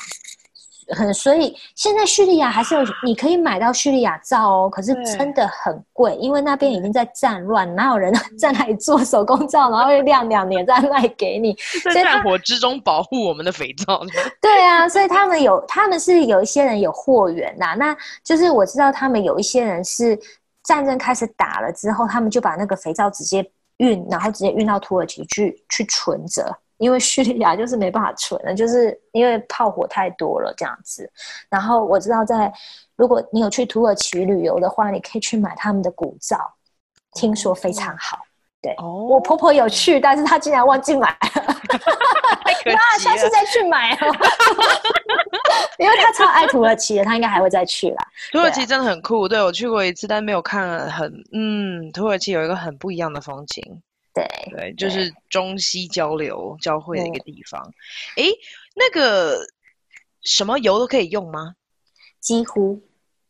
[0.96, 11.56] 很，所以现在叙利亚还是有，你可以买到叙利亚皂哦，可是真的很贵，因为那边已经在战乱，哪有人 在那里做手工皂，然后又晾两年再卖给你？
[11.94, 14.02] 在战火之中保护我们的肥皂。
[14.42, 20.20] 对啊，所以他们有，他们是有一些人有货源呐，那就是我知道他们有一些人是
[20.64, 23.48] 战争开始打了之后，他们就把那个肥皂直接
[23.78, 26.58] 运，然后直接运到土耳其去去存着。
[26.80, 31.10] 因为叙利亚就是没办法存了，就是因为炮火太多了这样子。
[31.50, 32.52] 然后我知道在，
[32.96, 36.38] 如果你有去土耳其旅游的话，你可以去买他们的古皂，
[37.14, 38.18] 听说非常好。
[38.62, 41.56] 对，哦、我婆婆有去，但是她竟然忘记买了，
[42.66, 44.16] 那下次再去买哦。
[45.80, 48.06] 因为她超爱土耳其的，她应该还会再去啦。
[48.34, 53.82] 土耳其真的很酷，对，我去过一次，但没有看很嗯，土耳其有一个很不一样的风情。
[54.20, 57.62] 对对，就是中西交流交汇的一个地方。
[58.16, 58.24] 哎，
[58.76, 59.40] 那个
[60.22, 61.56] 什么油都可以用吗？
[62.20, 62.82] 几乎，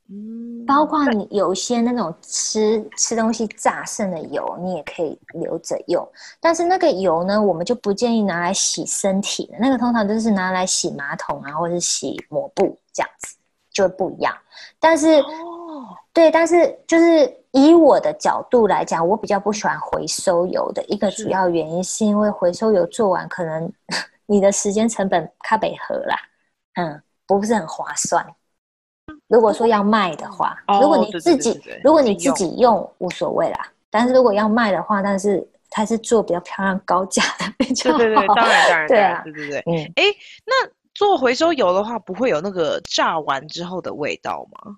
[0.10, 6.08] 嗯，包括你有些那种吃吃东西炸剩的油，你也可以留着用。
[6.40, 13.36] 但是那个油呢，我们就不建议拿来洗身体的，那个通常都是拿来洗马桶啊，或者洗抹布这样子，
[13.72, 14.36] 就会不一样。
[14.80, 17.39] 但是，哦，对，但是就是。
[17.52, 23.72] 以我的角度来讲，我比较不喜欢回收油的一个主要原因，是因为回收油做完，可能
[24.28, 26.16] 你的时间成本卡北合啦，
[26.76, 28.26] 嗯，不是很划算。
[29.28, 37.98] 如果说要卖的话，如果你自己，如果你自己用无所谓啦，但是如果要卖的话，但是它是做比较漂亮高价的比较好。
[37.98, 40.04] 对对对，当然当然，对啊，对对对，嗯，哎，
[40.46, 40.54] 那
[40.94, 44.76] 做回收油的话，不会有那个炸完之后的味道吗？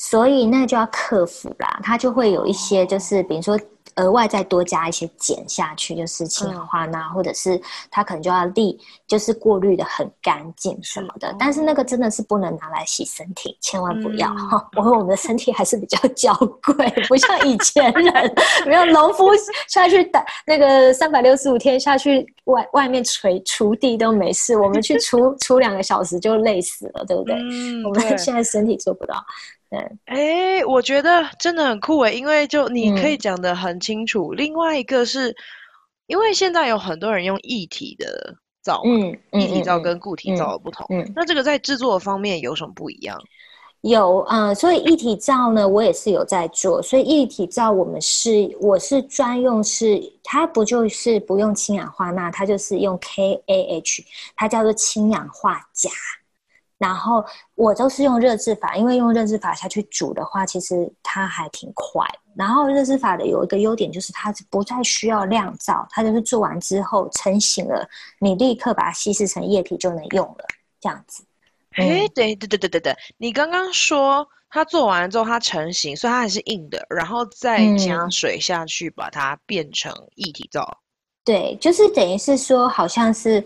[0.00, 3.58] 所以那就要克服啦，它就会有一些，就是比如说
[3.96, 11.28] 额外再多加一些碱下去，就是氢氧化钠，嗯、或者是它可能就要沥，就是过滤的很干净什么的。
[11.30, 16.32] 是但是那个真的是不能拿来洗身体，千万不要哈，因为、嗯、 我们的身体还是比较娇
[16.62, 18.34] 贵，不像以前人，
[18.66, 19.24] 没有农夫
[19.66, 27.34] 下去打那个三百六十五天下去外外面锤锄地都没事，我们去锄 锄两个小时就累死了，对不对？
[27.34, 29.16] 嗯、我们现在身体做不到。
[29.70, 34.32] 对，哎，我觉得真的很酷哎，因为就你可以讲的很清楚。
[34.32, 35.34] 嗯、另外一个是，
[36.06, 43.20] 因为现在有很多人用液体的皂，嗯，液体皂跟固体皂的不同，那这个在制作方面有什么不一样？
[43.82, 46.82] 有，啊、呃，所以液体皂呢，我也是有在做。
[46.82, 54.04] 所以液体皂我们是，我是专用是，它不就是不用氢氧化钠，它就是用 KAH，
[54.34, 55.90] 它叫做氢氧化钾。
[56.78, 57.24] 然后
[57.56, 62.06] 我都是用热制法，因为用热制法下去煮的话，其实它还挺快。
[62.36, 67.84] 然后热制法的有一个优点就是它不再需要晾造，它就是做完之后成型了，
[68.20, 70.44] 你立刻把它稀释成液体就能用了，
[70.80, 71.24] 这样子。
[71.72, 80.62] 哎、嗯，对对对对对对，你刚刚说它做完之后它成型，所以它还是硬的，然后再加水下去把它变成液体皂。
[80.62, 80.78] 嗯、
[81.24, 83.44] 对，就是等于是说好像是。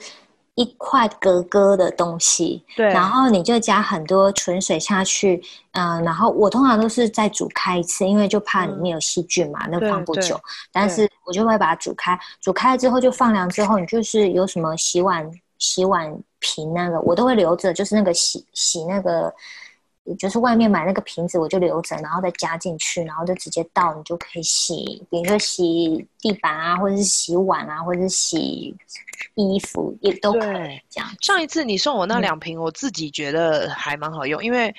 [0.62, 10.40] 一块格格的东西，对，然后你就加很多纯水下去，嗯、呃，然后我通常都是再煮开一次，因为就怕里面有细菌嘛，嗯、那放不久。
[10.70, 19.33] 但是我就会把它煮开，煮开了之后就放凉之后，你就是有什么洗碗洗碗瓶那个，我都会留着，就是那个洗洗那个。
[20.19, 28.75] 就是外面买那个瓶子，我就留着，然后再加进去，然后就直接倒，你就可以洗，比如说洗地板啊，或者是洗碗啊，或者是洗
[29.37, 31.09] 衣服也都可以这样。
[31.21, 34.75] 上一次你送我那两瓶，我自己觉得还蛮好用，嗯、因为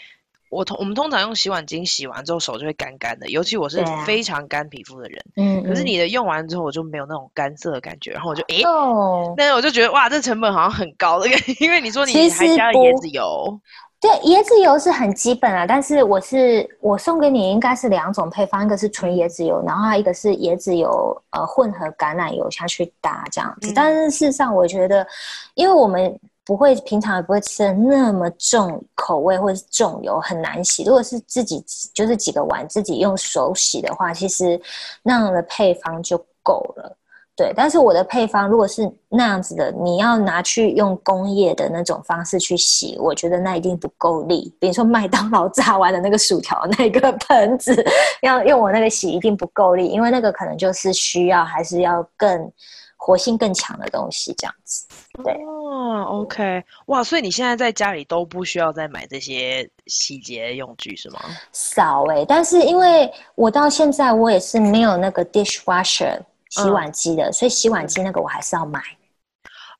[0.49, 11.27] 我通我们通常用洗碗巾洗完之后手就会干干的，尤其我是非常干皮肤的人，嗯，可是你的用完之后我就没有那种干涩的感觉，然后我就诶，哦、但是我就觉得哇，这成本好像很高的，
[11.61, 13.59] 因为你说你还加了椰子油。
[14.03, 23.71] 对，椰子油是很基本啊，但是我是我送给你应该是两种配方，一个是纯椰子油，然后一个是椰子油呃混合橄榄油下去搭这样子。
[23.71, 25.07] 嗯、但是事实上，我觉得，
[25.53, 30.83] 因为我们不会平常也不会吃的那么重口味或者是重油，很难洗。
[30.83, 31.63] 如果是自己
[31.93, 34.61] 就是几个碗自己用手洗的话，其实
[35.01, 36.97] 那样的配方就够了。
[37.35, 44.55] 对，但是我的配方如果是那样子的，你要拿去用工业的那种方式去洗，我觉得那一定不够力。
[44.59, 47.83] 比如说麦当劳 炸完的那个薯条那个盆子，
[48.21, 52.51] 要用我那个洗一定不够力，因为那个可能就是需要还是要更
[52.97, 54.85] 活性更强的东西这样子。
[55.23, 61.19] 对，哦，OK，哇，所以你现在在家里都不需要再买这些洗洁用具是吗？
[61.51, 66.19] 少哎、欸，但是因为我到现在我也是没有那个 dishwasher。
[66.53, 68.79] 洗碗机的，嗯、所以洗碗机那个我还是要买。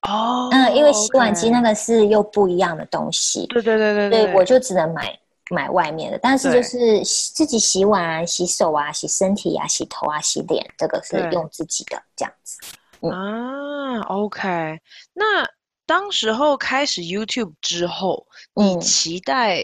[0.07, 3.45] 哦，嗯，因为洗碗机那个是又不一样的东西。
[3.47, 5.17] 对对对对对，对我就只能买
[5.51, 6.17] 买外面的。
[6.21, 12.57] 但是就是自己洗碗啊、洗手啊、洗身体啊、洗头啊、洗脸，这个是用自己的这样子。
[13.01, 14.79] 嗯、啊，OK。
[15.13, 15.47] 那
[15.85, 19.63] 当时候开始 YouTube 之后，你期待？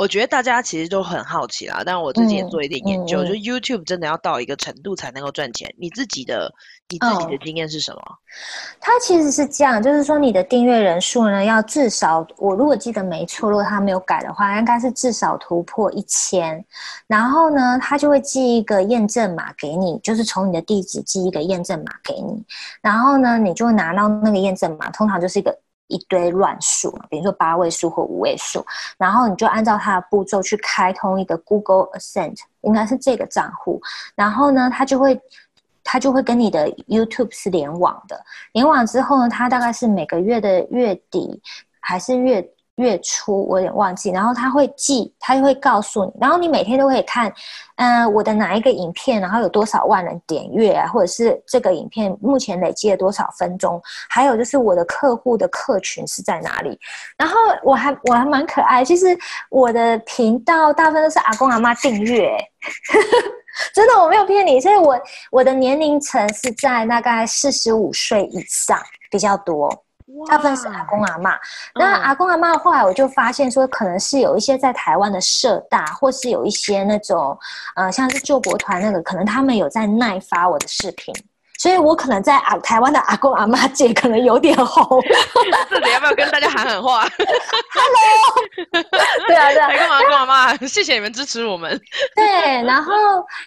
[0.00, 5.70] 嗯我觉得大家其实都很好奇啦，但我自己也做一点研究，嗯嗯、就 YouTube 真的要到一个程度才能够赚钱。
[5.78, 6.50] 你自己的
[6.88, 8.00] 你自己的经验是什么？
[8.00, 8.16] 哦、
[8.80, 16.64] 它其实是这样，就是说你的订阅人数呢，要至少我如果记得没错，如果他没有改的话，应该是至少突破一千。
[17.06, 22.42] 然后呢，他就会寄一个验证码给你，就是从你的地址寄一个验证码给你。
[22.80, 25.54] 然后呢，你就拿到那个验证码，通常就是一个。
[25.90, 28.64] 一堆乱数，比如说八位数或五位数，
[28.96, 33.78] 然后你就按照它的步骤去开通一个 Google Ascent，应该是这个账户，
[34.14, 35.20] 然后呢，它就会，
[35.84, 38.18] 它就会跟你的 YouTube 是联网的，
[38.52, 41.42] 联网之后呢，它大概是每个月的月底
[41.80, 42.48] 还是月。
[42.80, 47.30] 月初我有点忘记，然后他会记，他就会告诉你，然后你每天都可以看，
[47.76, 56.78] 嗯、我的哪一个影片，然后有多少万人点阅啊，或者是这个影片目前累积了多少分钟，还有就是我的客户的客群是在哪里，
[57.18, 59.06] 然后我还我还蛮可爱，其实
[59.50, 62.34] 我的频道大部分都是阿公阿妈订阅，
[63.74, 64.98] 真的我没有骗你，所以我
[65.30, 69.84] 我的年龄层是在大概四十五岁以上比较多。
[70.28, 71.38] 大部分是阿公阿妈，
[71.74, 77.36] 那阿公阿妈后来我就发现说，可能是有一些在台湾的社大，或是有一些那种，
[77.76, 81.14] 呃，像是救国团那个，可能他们有在耐发我的视频，
[81.58, 85.00] 所以我可能在啊台湾的阿公阿妈界可能有点红。
[85.70, 88.82] 这里要不要跟大家喊喊话？Hello，
[89.26, 91.80] 对啊对啊，阿公阿公阿嬷， 谢谢你们支持我们。
[92.16, 92.92] 对，然后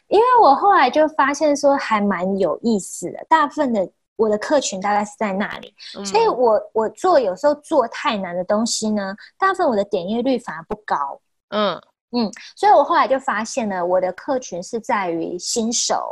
[0.08, 3.88] 因为我后来就发现说还蛮有意思的，大部分的。
[4.24, 11.20] 我的客群大概是在那里，嗯、所以我我做有时候做太难的东西呢，大部分我的点阅率反而不高。
[11.50, 11.82] 嗯
[12.16, 16.10] 嗯，所以我后来就发现了，我的客群是在于新手，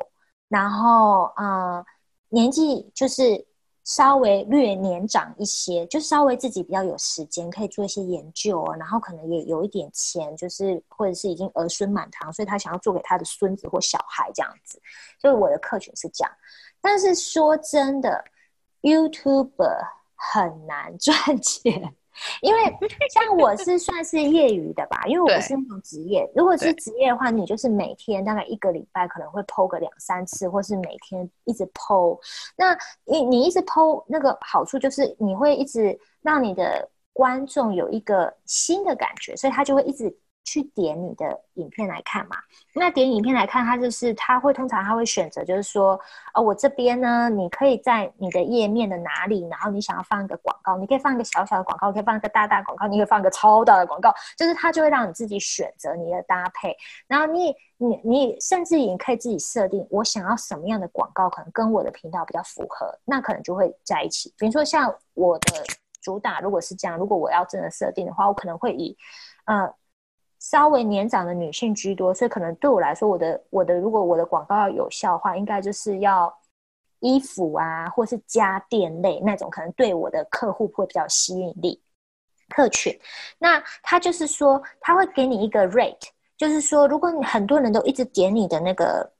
[0.49, 1.83] 然后呃
[2.29, 3.45] 年纪就是
[3.83, 14.81] 稍微略年长一些，就稍微自己比较有时间可以做一些研究，然后可能也有一点钱，就是或者是已经儿孙满堂，所以他想要做给他的孙子或小孩这样子，
[15.19, 16.31] 所以我的客群是这样。
[16.81, 18.23] 但是说真的
[18.81, 19.77] ，YouTuber
[20.15, 21.93] 很难 赚钱，
[22.41, 22.59] 因为
[23.13, 26.29] 像我是算是业余的吧，因为我不是那种职业。
[26.35, 32.19] 如果是职业的话，你就是每天大概一个礼拜可能会 PO 个两三次，或是每天一直 PO。
[32.55, 40.15] 那你你一直 PO，那个好处就是你会一直让你的观众有一个新的感觉，所以他就会一直。
[40.43, 42.35] 去点你的影片来看嘛？
[42.73, 45.99] 那点影片来看，它就是它会通常它会选择，就是说，
[46.33, 56.75] 哦，我这边呢，你可以在你的页面的哪里，然后你想要放一个广告，你可以放一个小小的广告，可以放一个大大广告，你可以放一个超大的广告，就是它就会让你自己选择你的搭配。
[57.07, 64.33] 然后你你你甚至也可以自己设定，我想要什么样的广告，可能跟我的频道比较符合，那可能就会在一起。
[64.37, 65.63] 比如说像我的
[66.01, 68.97] 主打，如果是这样，如果我要真的设定的话，我可能会以，
[69.45, 69.71] 呃。
[70.41, 76.35] 稍微年长的女性居多，所以可能对我来说，我的我的如果我的广告要有效的话，应该就是要
[76.99, 81.79] 衣服啊，或是家电类那种，可能对我的客户会比较吸引力
[82.49, 82.91] 客群。
[83.37, 89.13] 那他就是说，他会给你一个 rate，就是说，如果你很多人都一直点你的那个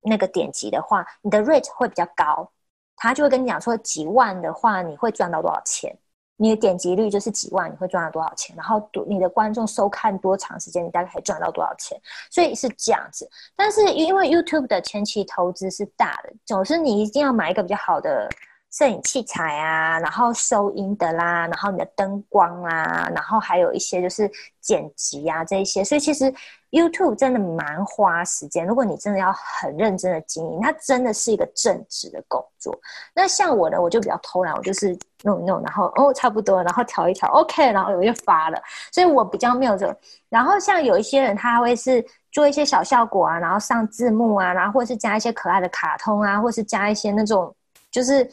[0.00, 2.50] 那个点击的话，你的 rate 会比较高，
[2.96, 5.96] 他就会跟你讲说，几万的话，你会赚到多少钱。
[6.36, 8.56] 你的点击率就是几万，你会赚到多少钱？
[8.56, 11.96] 然后多你的观众收看多长时间，你大概可以赚到多少钱？
[12.30, 13.28] 所以是这样子。
[13.54, 18.28] 但是因为 YouTube 的前期投资是大的，总是你一定要买一个比较好的
[18.76, 24.28] 摄影器材啊，然后收音的啦，然后你的灯光啊，然后还有一些就是
[24.60, 25.84] 剪辑啊这一些。
[25.84, 26.24] 所以其实
[26.72, 28.66] YouTube 真的蛮花时间。
[28.66, 32.76] 如果你真的要很认真的经营，它真的是一个正职的工作。
[33.14, 34.98] 那像我呢，我就比较偷懒，我就是。
[35.26, 38.60] 弄一弄，然后哦，差不多，然后调一调，OK，然后我就发了。
[38.92, 39.98] 所以我比较没有这个。
[40.28, 47.56] 然后像有一些人，他会是做一些小效果啊，然后上字幕啊，然后或是加一些可爱的卡通啊，或是加一些那种
[47.90, 48.30] 就是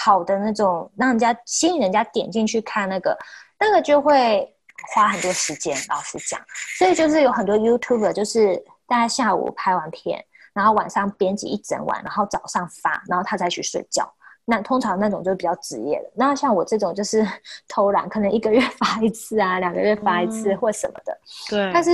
[0.00, 3.18] 好的那种，让人家吸引人家点进去看那个，
[3.58, 4.48] 那个就会
[4.94, 5.76] 花很多时间。
[5.88, 6.40] 老实讲，
[6.78, 10.24] 所以就是有很多 YouTuber，就是大家下午拍完片，
[10.54, 14.08] 然后晚上编辑一整晚，然后早上发，然后他再去睡觉。
[14.44, 17.26] 那通常那种就是比较职业的，那像我这种就是
[17.68, 21.12] 偷懒，可能一个月 发一次啊，两个月发一次或什么的。
[21.12, 21.20] 嗯、
[21.50, 21.72] 对。
[21.74, 21.90] 但是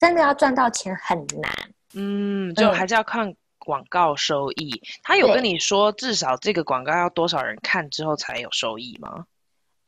[0.00, 1.52] 真的要赚到钱很难。
[1.94, 3.32] 嗯，就还是要看
[3.64, 4.70] 广告收益。
[4.70, 9.24] 嗯、他有跟你说至少这个广告要多少人看之后才有收益吗？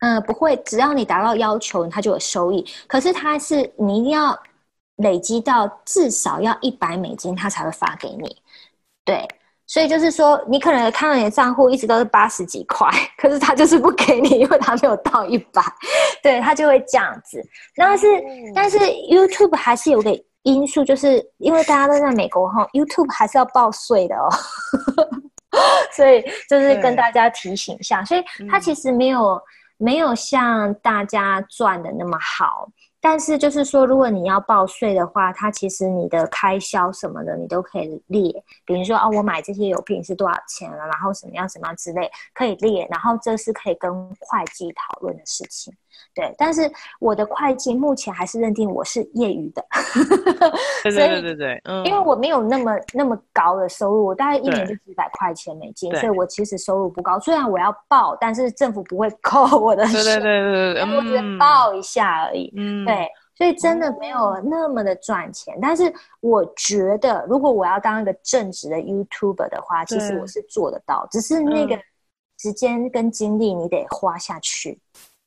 [0.00, 2.66] 嗯，不会，只要你达到要求，他就有收益。
[2.86, 4.38] 可是他是你一定要
[4.96, 8.36] 累积到至少要一百美金，他才会发给你。
[9.04, 9.26] 对。
[9.66, 15.62] 所以就是说，你可能看到你的账户一直都是八十几块，可是他就是不给你，因为他没有到一百，
[16.22, 17.42] 对，他就会这样子。
[17.74, 20.10] 但是，嗯、但是 YouTube 还是有个
[20.44, 24.28] 因素，就是因为大家都在美国哈，YouTube 还是要报税的哦。
[25.92, 29.42] 所以就是跟大家提醒一下，所以它其实没有、嗯、
[29.78, 32.68] 没有像大家赚的那么好。
[33.00, 38.32] 但是就是说，如果你要报税的话，它其实你的开销什么的，你都可以列。
[38.64, 42.88] 比如说，哦，我买这些油品是多少钱了，然后什么样什么样之类，可以列。
[42.90, 45.72] 然后这是可以跟会计讨论的事情。
[46.14, 49.64] 对，但是我的会计目前还是认定我是业余的，
[50.84, 57.18] 对对对对对，因为我没有那么那么高的收入，我大概一年就几百块钱美金，所以我其实收入不高。
[57.18, 62.52] 虽然我要报，但是政府不会 扣我的税，对对对对，我只是报一下而已。
[62.56, 65.58] 嗯，对，所以真的没有那么的赚钱。
[65.60, 71.76] 但是我觉得，如果我要当一个正直的 YouTuber 的话，其实我是做得到，只是那个
[72.38, 74.78] 时间跟精力你得花下去。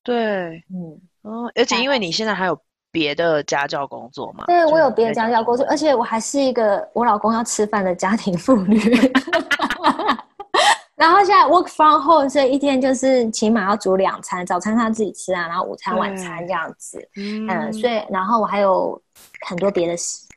[0.08, 2.58] 对，嗯，哦，而且因为你现在还有
[2.94, 4.46] 别的家教工作嘛？
[4.48, 8.80] 对，我有别的家教工作，而且我还是一个我老公要吃饭的家庭妇女。
[10.96, 17.06] 然后现在 work from home，所以一天就是起码要煮两餐，早餐他自己吃啊，然后午餐、晚餐这样子。
[17.18, 18.98] 嗯，嗯，所以然后我还有
[19.46, 19.96] 很多别的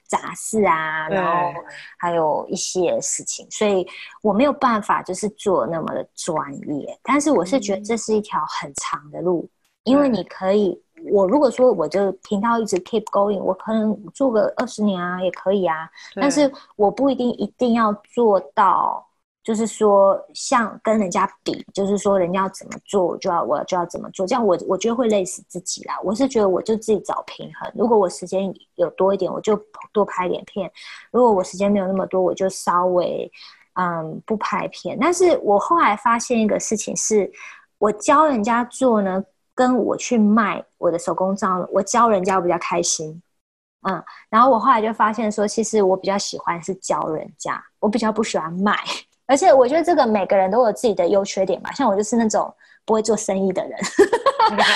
[0.08, 1.52] 杂事啊，然后
[1.96, 3.86] 还有一些事情，所以
[4.20, 6.98] 我没有办法就是做那么的专业。
[7.04, 9.48] 但是我是觉得这是一条很长的路。
[9.84, 10.78] 因为你可以，
[11.10, 15.88] 我如果说我就频道一直 keep going，我可能做个二十年啊，也可以啊。
[16.14, 19.04] 但是我不一定一定要做到，
[19.42, 25.98] 就是说像跟人家比，就是说人家要怎么做，我就要我就要怎么做，这样我我觉得会累死自己啦。
[26.04, 27.72] 我是觉得我就自己找平衡。
[27.74, 29.58] 如果我时间有多一点，我就
[29.92, 30.68] 多拍点片；
[31.10, 33.30] 如果我时间没有那么多，我就稍微
[33.72, 34.98] 嗯不拍片。
[35.00, 37.32] 但是我后来发现一个事情是，
[37.78, 39.24] 我教人家做呢。
[39.60, 43.20] 跟我去卖我的手工皂，我教人家我比较开心，
[43.86, 48.74] 嗯，然后我后来就发现说，其实我比较喜欢是教人家，我比较不喜欢卖，
[49.28, 52.50] 而且我觉得这个每个人都有自己的优缺点吧，像我就是那种
[52.86, 53.78] 不会做生意的人，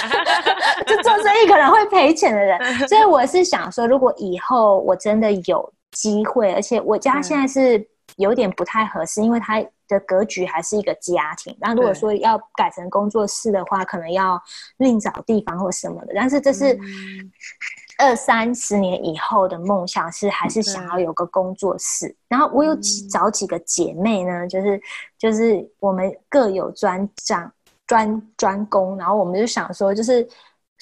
[0.86, 11.56] 就做生意可能会赔钱的人， 所以我是想说，如果以后我真的有机会，而且我家现在是有点不太合适，因为它的格局还是一个家庭。
[11.60, 14.40] 那如果说要改成工作室的话，可能要
[14.78, 16.12] 另找地方或什么的。
[16.14, 16.78] 但是这是
[17.98, 22.14] 二三十年以后的梦想，是还是想要有个工作室。
[22.28, 24.80] 然后我有几找几个姐妹呢，就是
[25.18, 27.52] 就是我们各有专长、
[27.86, 30.28] 专专攻，然后我们就想说，就是。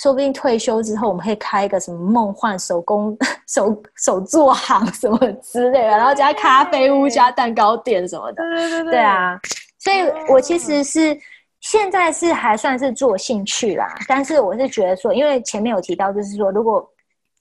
[0.03, 8.43] 说不定退休之后，我们可以开一个什么梦幻手工 手手作行什么之类的，然后加咖啡屋、加蛋糕店什么的。
[8.43, 9.39] 对对对，对啊，
[9.79, 9.99] 所以
[10.29, 11.17] 我其实是
[11.61, 16.85] 现在是还算是做兴趣啦，但是我是觉得说，因为前面有提到，就是说如果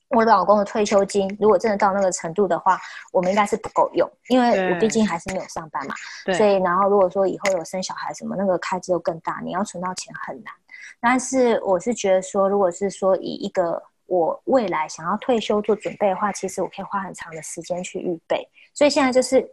[0.09, 2.77] 我老公的退休金如果真的到那个程度的话，
[3.13, 5.95] 我们应该是不够用，因为我毕竟还是没有上班嘛。
[6.25, 6.35] 对。
[6.35, 10.53] 所以，然后如果说以后有生小孩什么，那个开支又更大，你要存到钱很难。
[10.99, 18.45] 但是我是觉得说，如果是说以一个我未来想要退休做准备的话，其实我可以花很长的时间去预备。
[18.73, 19.47] 所以现在就是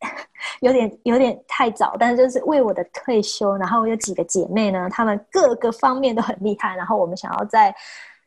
[0.60, 7.74] 有点有点太早，但是就是为我的退休，然后我有几个姐妹呢，她们各个方面都很厉害，然后我们想要在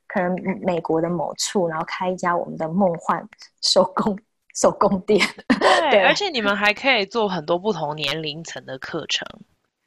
[0.08, 3.26] 可能美国的某处，然后开一家我们的梦幻
[3.62, 4.18] 手工
[4.56, 5.26] 手工店。
[5.60, 9.26] 对，对，而且你们还可以做很多不同年龄层的课程。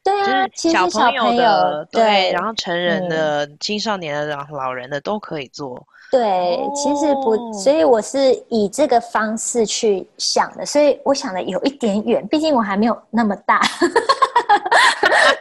[0.05, 5.81] 对啊，就是小朋友的，对，然后成人的、嗯、青少年的、然后老人的都可以做。
[6.11, 13.63] 对，其实不，所以我是以这个方式去想的，所以我想的有一点远，毕竟我还没有那么大。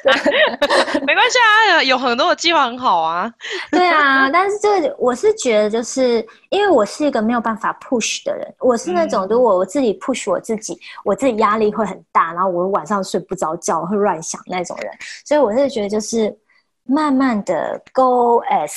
[1.05, 3.31] 没关系啊，有很多的计划很好啊。
[3.71, 14.91] 对啊，但是这个我是觉得，就是因为我是一个没有办法 push 的人，我是那种如果我自己 push 我自己，我自己压力会很大，然后我晚上睡不着觉，会乱想那种人。
[15.25, 16.35] 所以我是觉得，就是
[16.83, 18.73] 慢慢的 go as，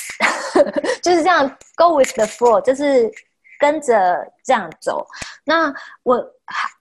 [1.01, 3.11] 就是这样 go with the flow，就是
[3.59, 5.05] 跟着这样走。
[5.43, 6.23] 那我。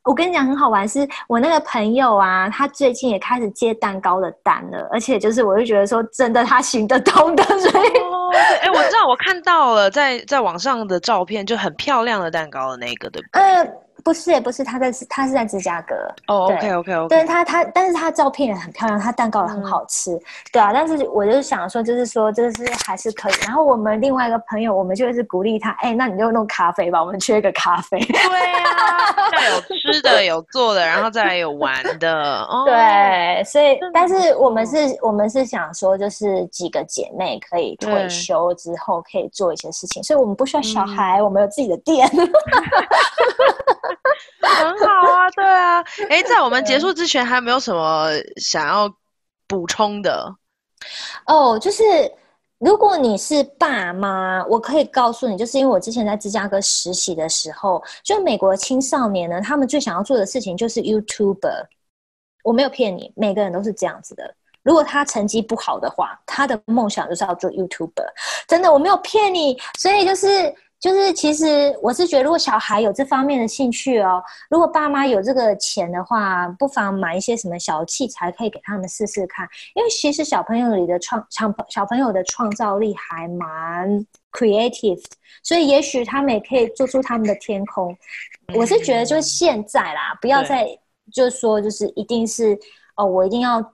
[0.03, 7.89] 我跟你讲，很好玩，是我那个朋友啊，他最近也开始接蛋糕的单了，而且就是我就觉得说，真的他行得通的，所以，
[8.61, 13.41] 哎、我知道，我看到了，在在网上的照片，就很漂亮的蛋糕的那个，对不对？
[13.41, 13.72] 呃
[14.05, 15.95] 不是也不是，他在他是在芝加哥。
[16.29, 17.09] 哦、oh，OK OK OK。
[17.09, 20.21] 对他他，但是他照片也很漂亮，他蛋糕也很好吃，嗯，
[20.53, 20.73] 对啊。
[20.75, 23.33] 但是我就是想说，就是说，就是还是可以。
[23.47, 27.99] 然后我们另外一个朋友，我们就是鼓励他，哎、欸，那你就弄咖啡吧，我们缺一个咖啡。
[27.99, 28.19] 对
[28.63, 32.45] 啊，要有吃的，有做的，然后再来有玩的。
[32.45, 42.07] 哦，对，所以，但是我们是，我们是想说，就是几个姐妹可以退休之后可以做一些事情，所以我们不需要小孩，嗯、我们有自己的店。
[44.43, 48.93] 很好啊，对啊， 哎，在我们结束之前，还有没有什么想要
[49.47, 50.35] 补充的？
[51.27, 51.83] 哦，就是
[52.59, 61.67] 如果你是爸妈，我可以告诉你，就是因为我之前在芝加哥实习的时候，就美国青少年呢，他们最想要做的事情就是 YouTuber。
[62.43, 64.35] 我没有骗你，每个人都是这样子的。
[64.63, 68.07] 如果他成绩不好的话，他的梦想就是要做 YouTuber。
[68.47, 70.55] 真的，我没有骗你，所以就是。
[70.85, 79.49] 就是其实我是觉得，如果小孩有这方面的兴趣哦，如果爸妈有这个钱的话，不妨买一些什么小器材，可以给他们试试看。
[79.74, 85.03] 因为其实小朋友里的创创小朋友的创造力还蛮 creative，
[85.43, 87.97] 所以也许他们也可以做出他们的天空。
[88.55, 90.68] 我是觉得就是现在啦，不要再
[91.11, 92.59] 就是说就是一定是
[92.97, 93.72] 哦，我一定要。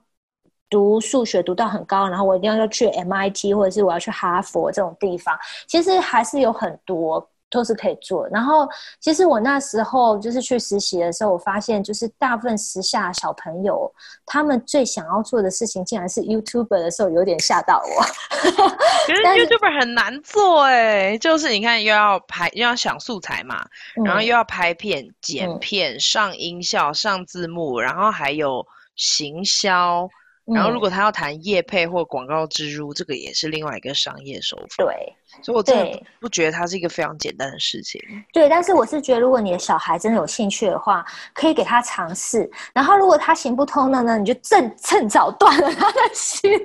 [0.70, 8.28] 读数学读到很高，然后我一定要去 MIT 或者是我要去哈佛这种地方，其实还是有很多都是可以做。
[8.28, 8.68] 然后，
[9.00, 13.92] 其实我那时候就是去实习的时候，我发现就是大部分时下小朋友
[14.24, 18.04] 他们最想要做的事情，竟然是 YouTuber 的时候，有点吓到我。
[19.06, 23.66] 其实 YouTuber 很难做哎，就是你看又要拍又要想素材嘛，
[24.04, 28.64] 然后又要拍片、剪片、嗯、上音效、上字幕，然后还有
[28.94, 30.08] 行销。
[30.54, 34.84] 然后，如果他要谈业配或广告植入，这个也是另外一个商业手法。
[34.84, 38.00] 对，所以我真的不觉得它是一个非常简单的事情。
[38.32, 42.50] 对，但是我是觉得，如果你的小孩真的有兴趣的话，可以给他尝试。
[42.72, 46.50] 然后，如果他行不通的呢，你就趁趁早断了他的心。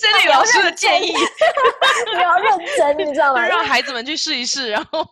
[0.00, 1.08] 这是李老师的建议，
[2.14, 3.40] 你要认真，你知道吗？
[3.46, 5.02] 让孩子们去试一试，然后，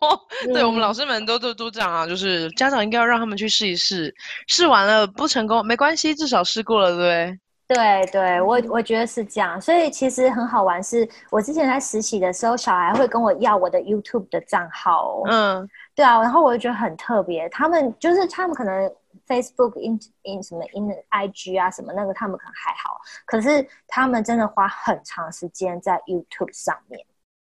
[0.53, 4.13] 对、嗯、我们老师们都都都这样啊，就是家长应该要让他们去试一试，
[4.47, 7.39] 试完了不成功没关系，至少试过了，对不对？
[7.67, 11.01] 对对，我我觉得是这样，所以其实很好玩是。
[11.01, 15.21] 是我之前在实习的时候，小孩会跟我要我的 YouTube 的账号。
[15.27, 17.49] 嗯，对啊，然后我就觉得很特别。
[17.49, 18.89] 他们就是他们可能
[19.27, 27.05] Facebook in in 什么 in IG 啊什么那个，他们可能还好，可是他们真的花很长时间在 YouTube 上面，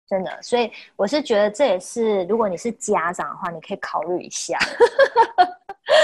[0.07, 0.41] 真的。
[0.41, 4.57] 所以我是觉得这也是，如果你是家长的话，你可以考虑一下。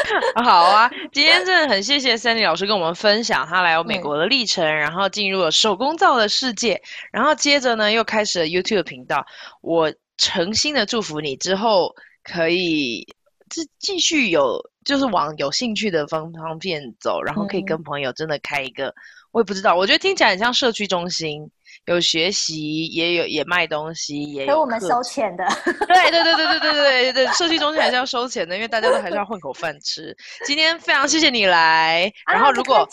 [0.43, 6.81] 好啊，今天真的很谢谢 Sandy 老师跟我们分享他来美国的历程，嗯、然后进入了手工皂的世界，
[7.11, 9.25] 然后接着呢又开始了 YouTube 频道。
[9.61, 11.93] 我诚心的祝福你之后
[12.23, 13.05] 可以
[13.49, 18.93] 继继续有就是往有兴趣的方方面走，然后可以跟朋友真的开一个，嗯、
[19.31, 21.49] 我也不知道，我觉得听起来很像社区中心。
[21.85, 25.45] 有学习，也有也卖东西，也有给我们收钱的。
[25.87, 26.71] 对对对对对对
[27.11, 30.15] 对对，社区中心还是要收钱的，因为大家都还是要混口饭吃。
[30.45, 32.87] 今天非常谢谢你来，然后如果、啊、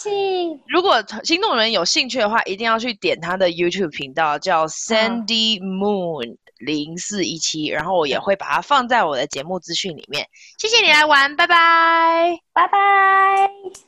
[0.69, 10.27] 如果心动人有兴趣的话，一定要去点他的 YouTube 频道，叫 Sandy Moon 零四一七，然后我也会把它放在我的节目资讯里面。
[10.59, 13.88] 谢谢你来玩，拜拜，拜拜。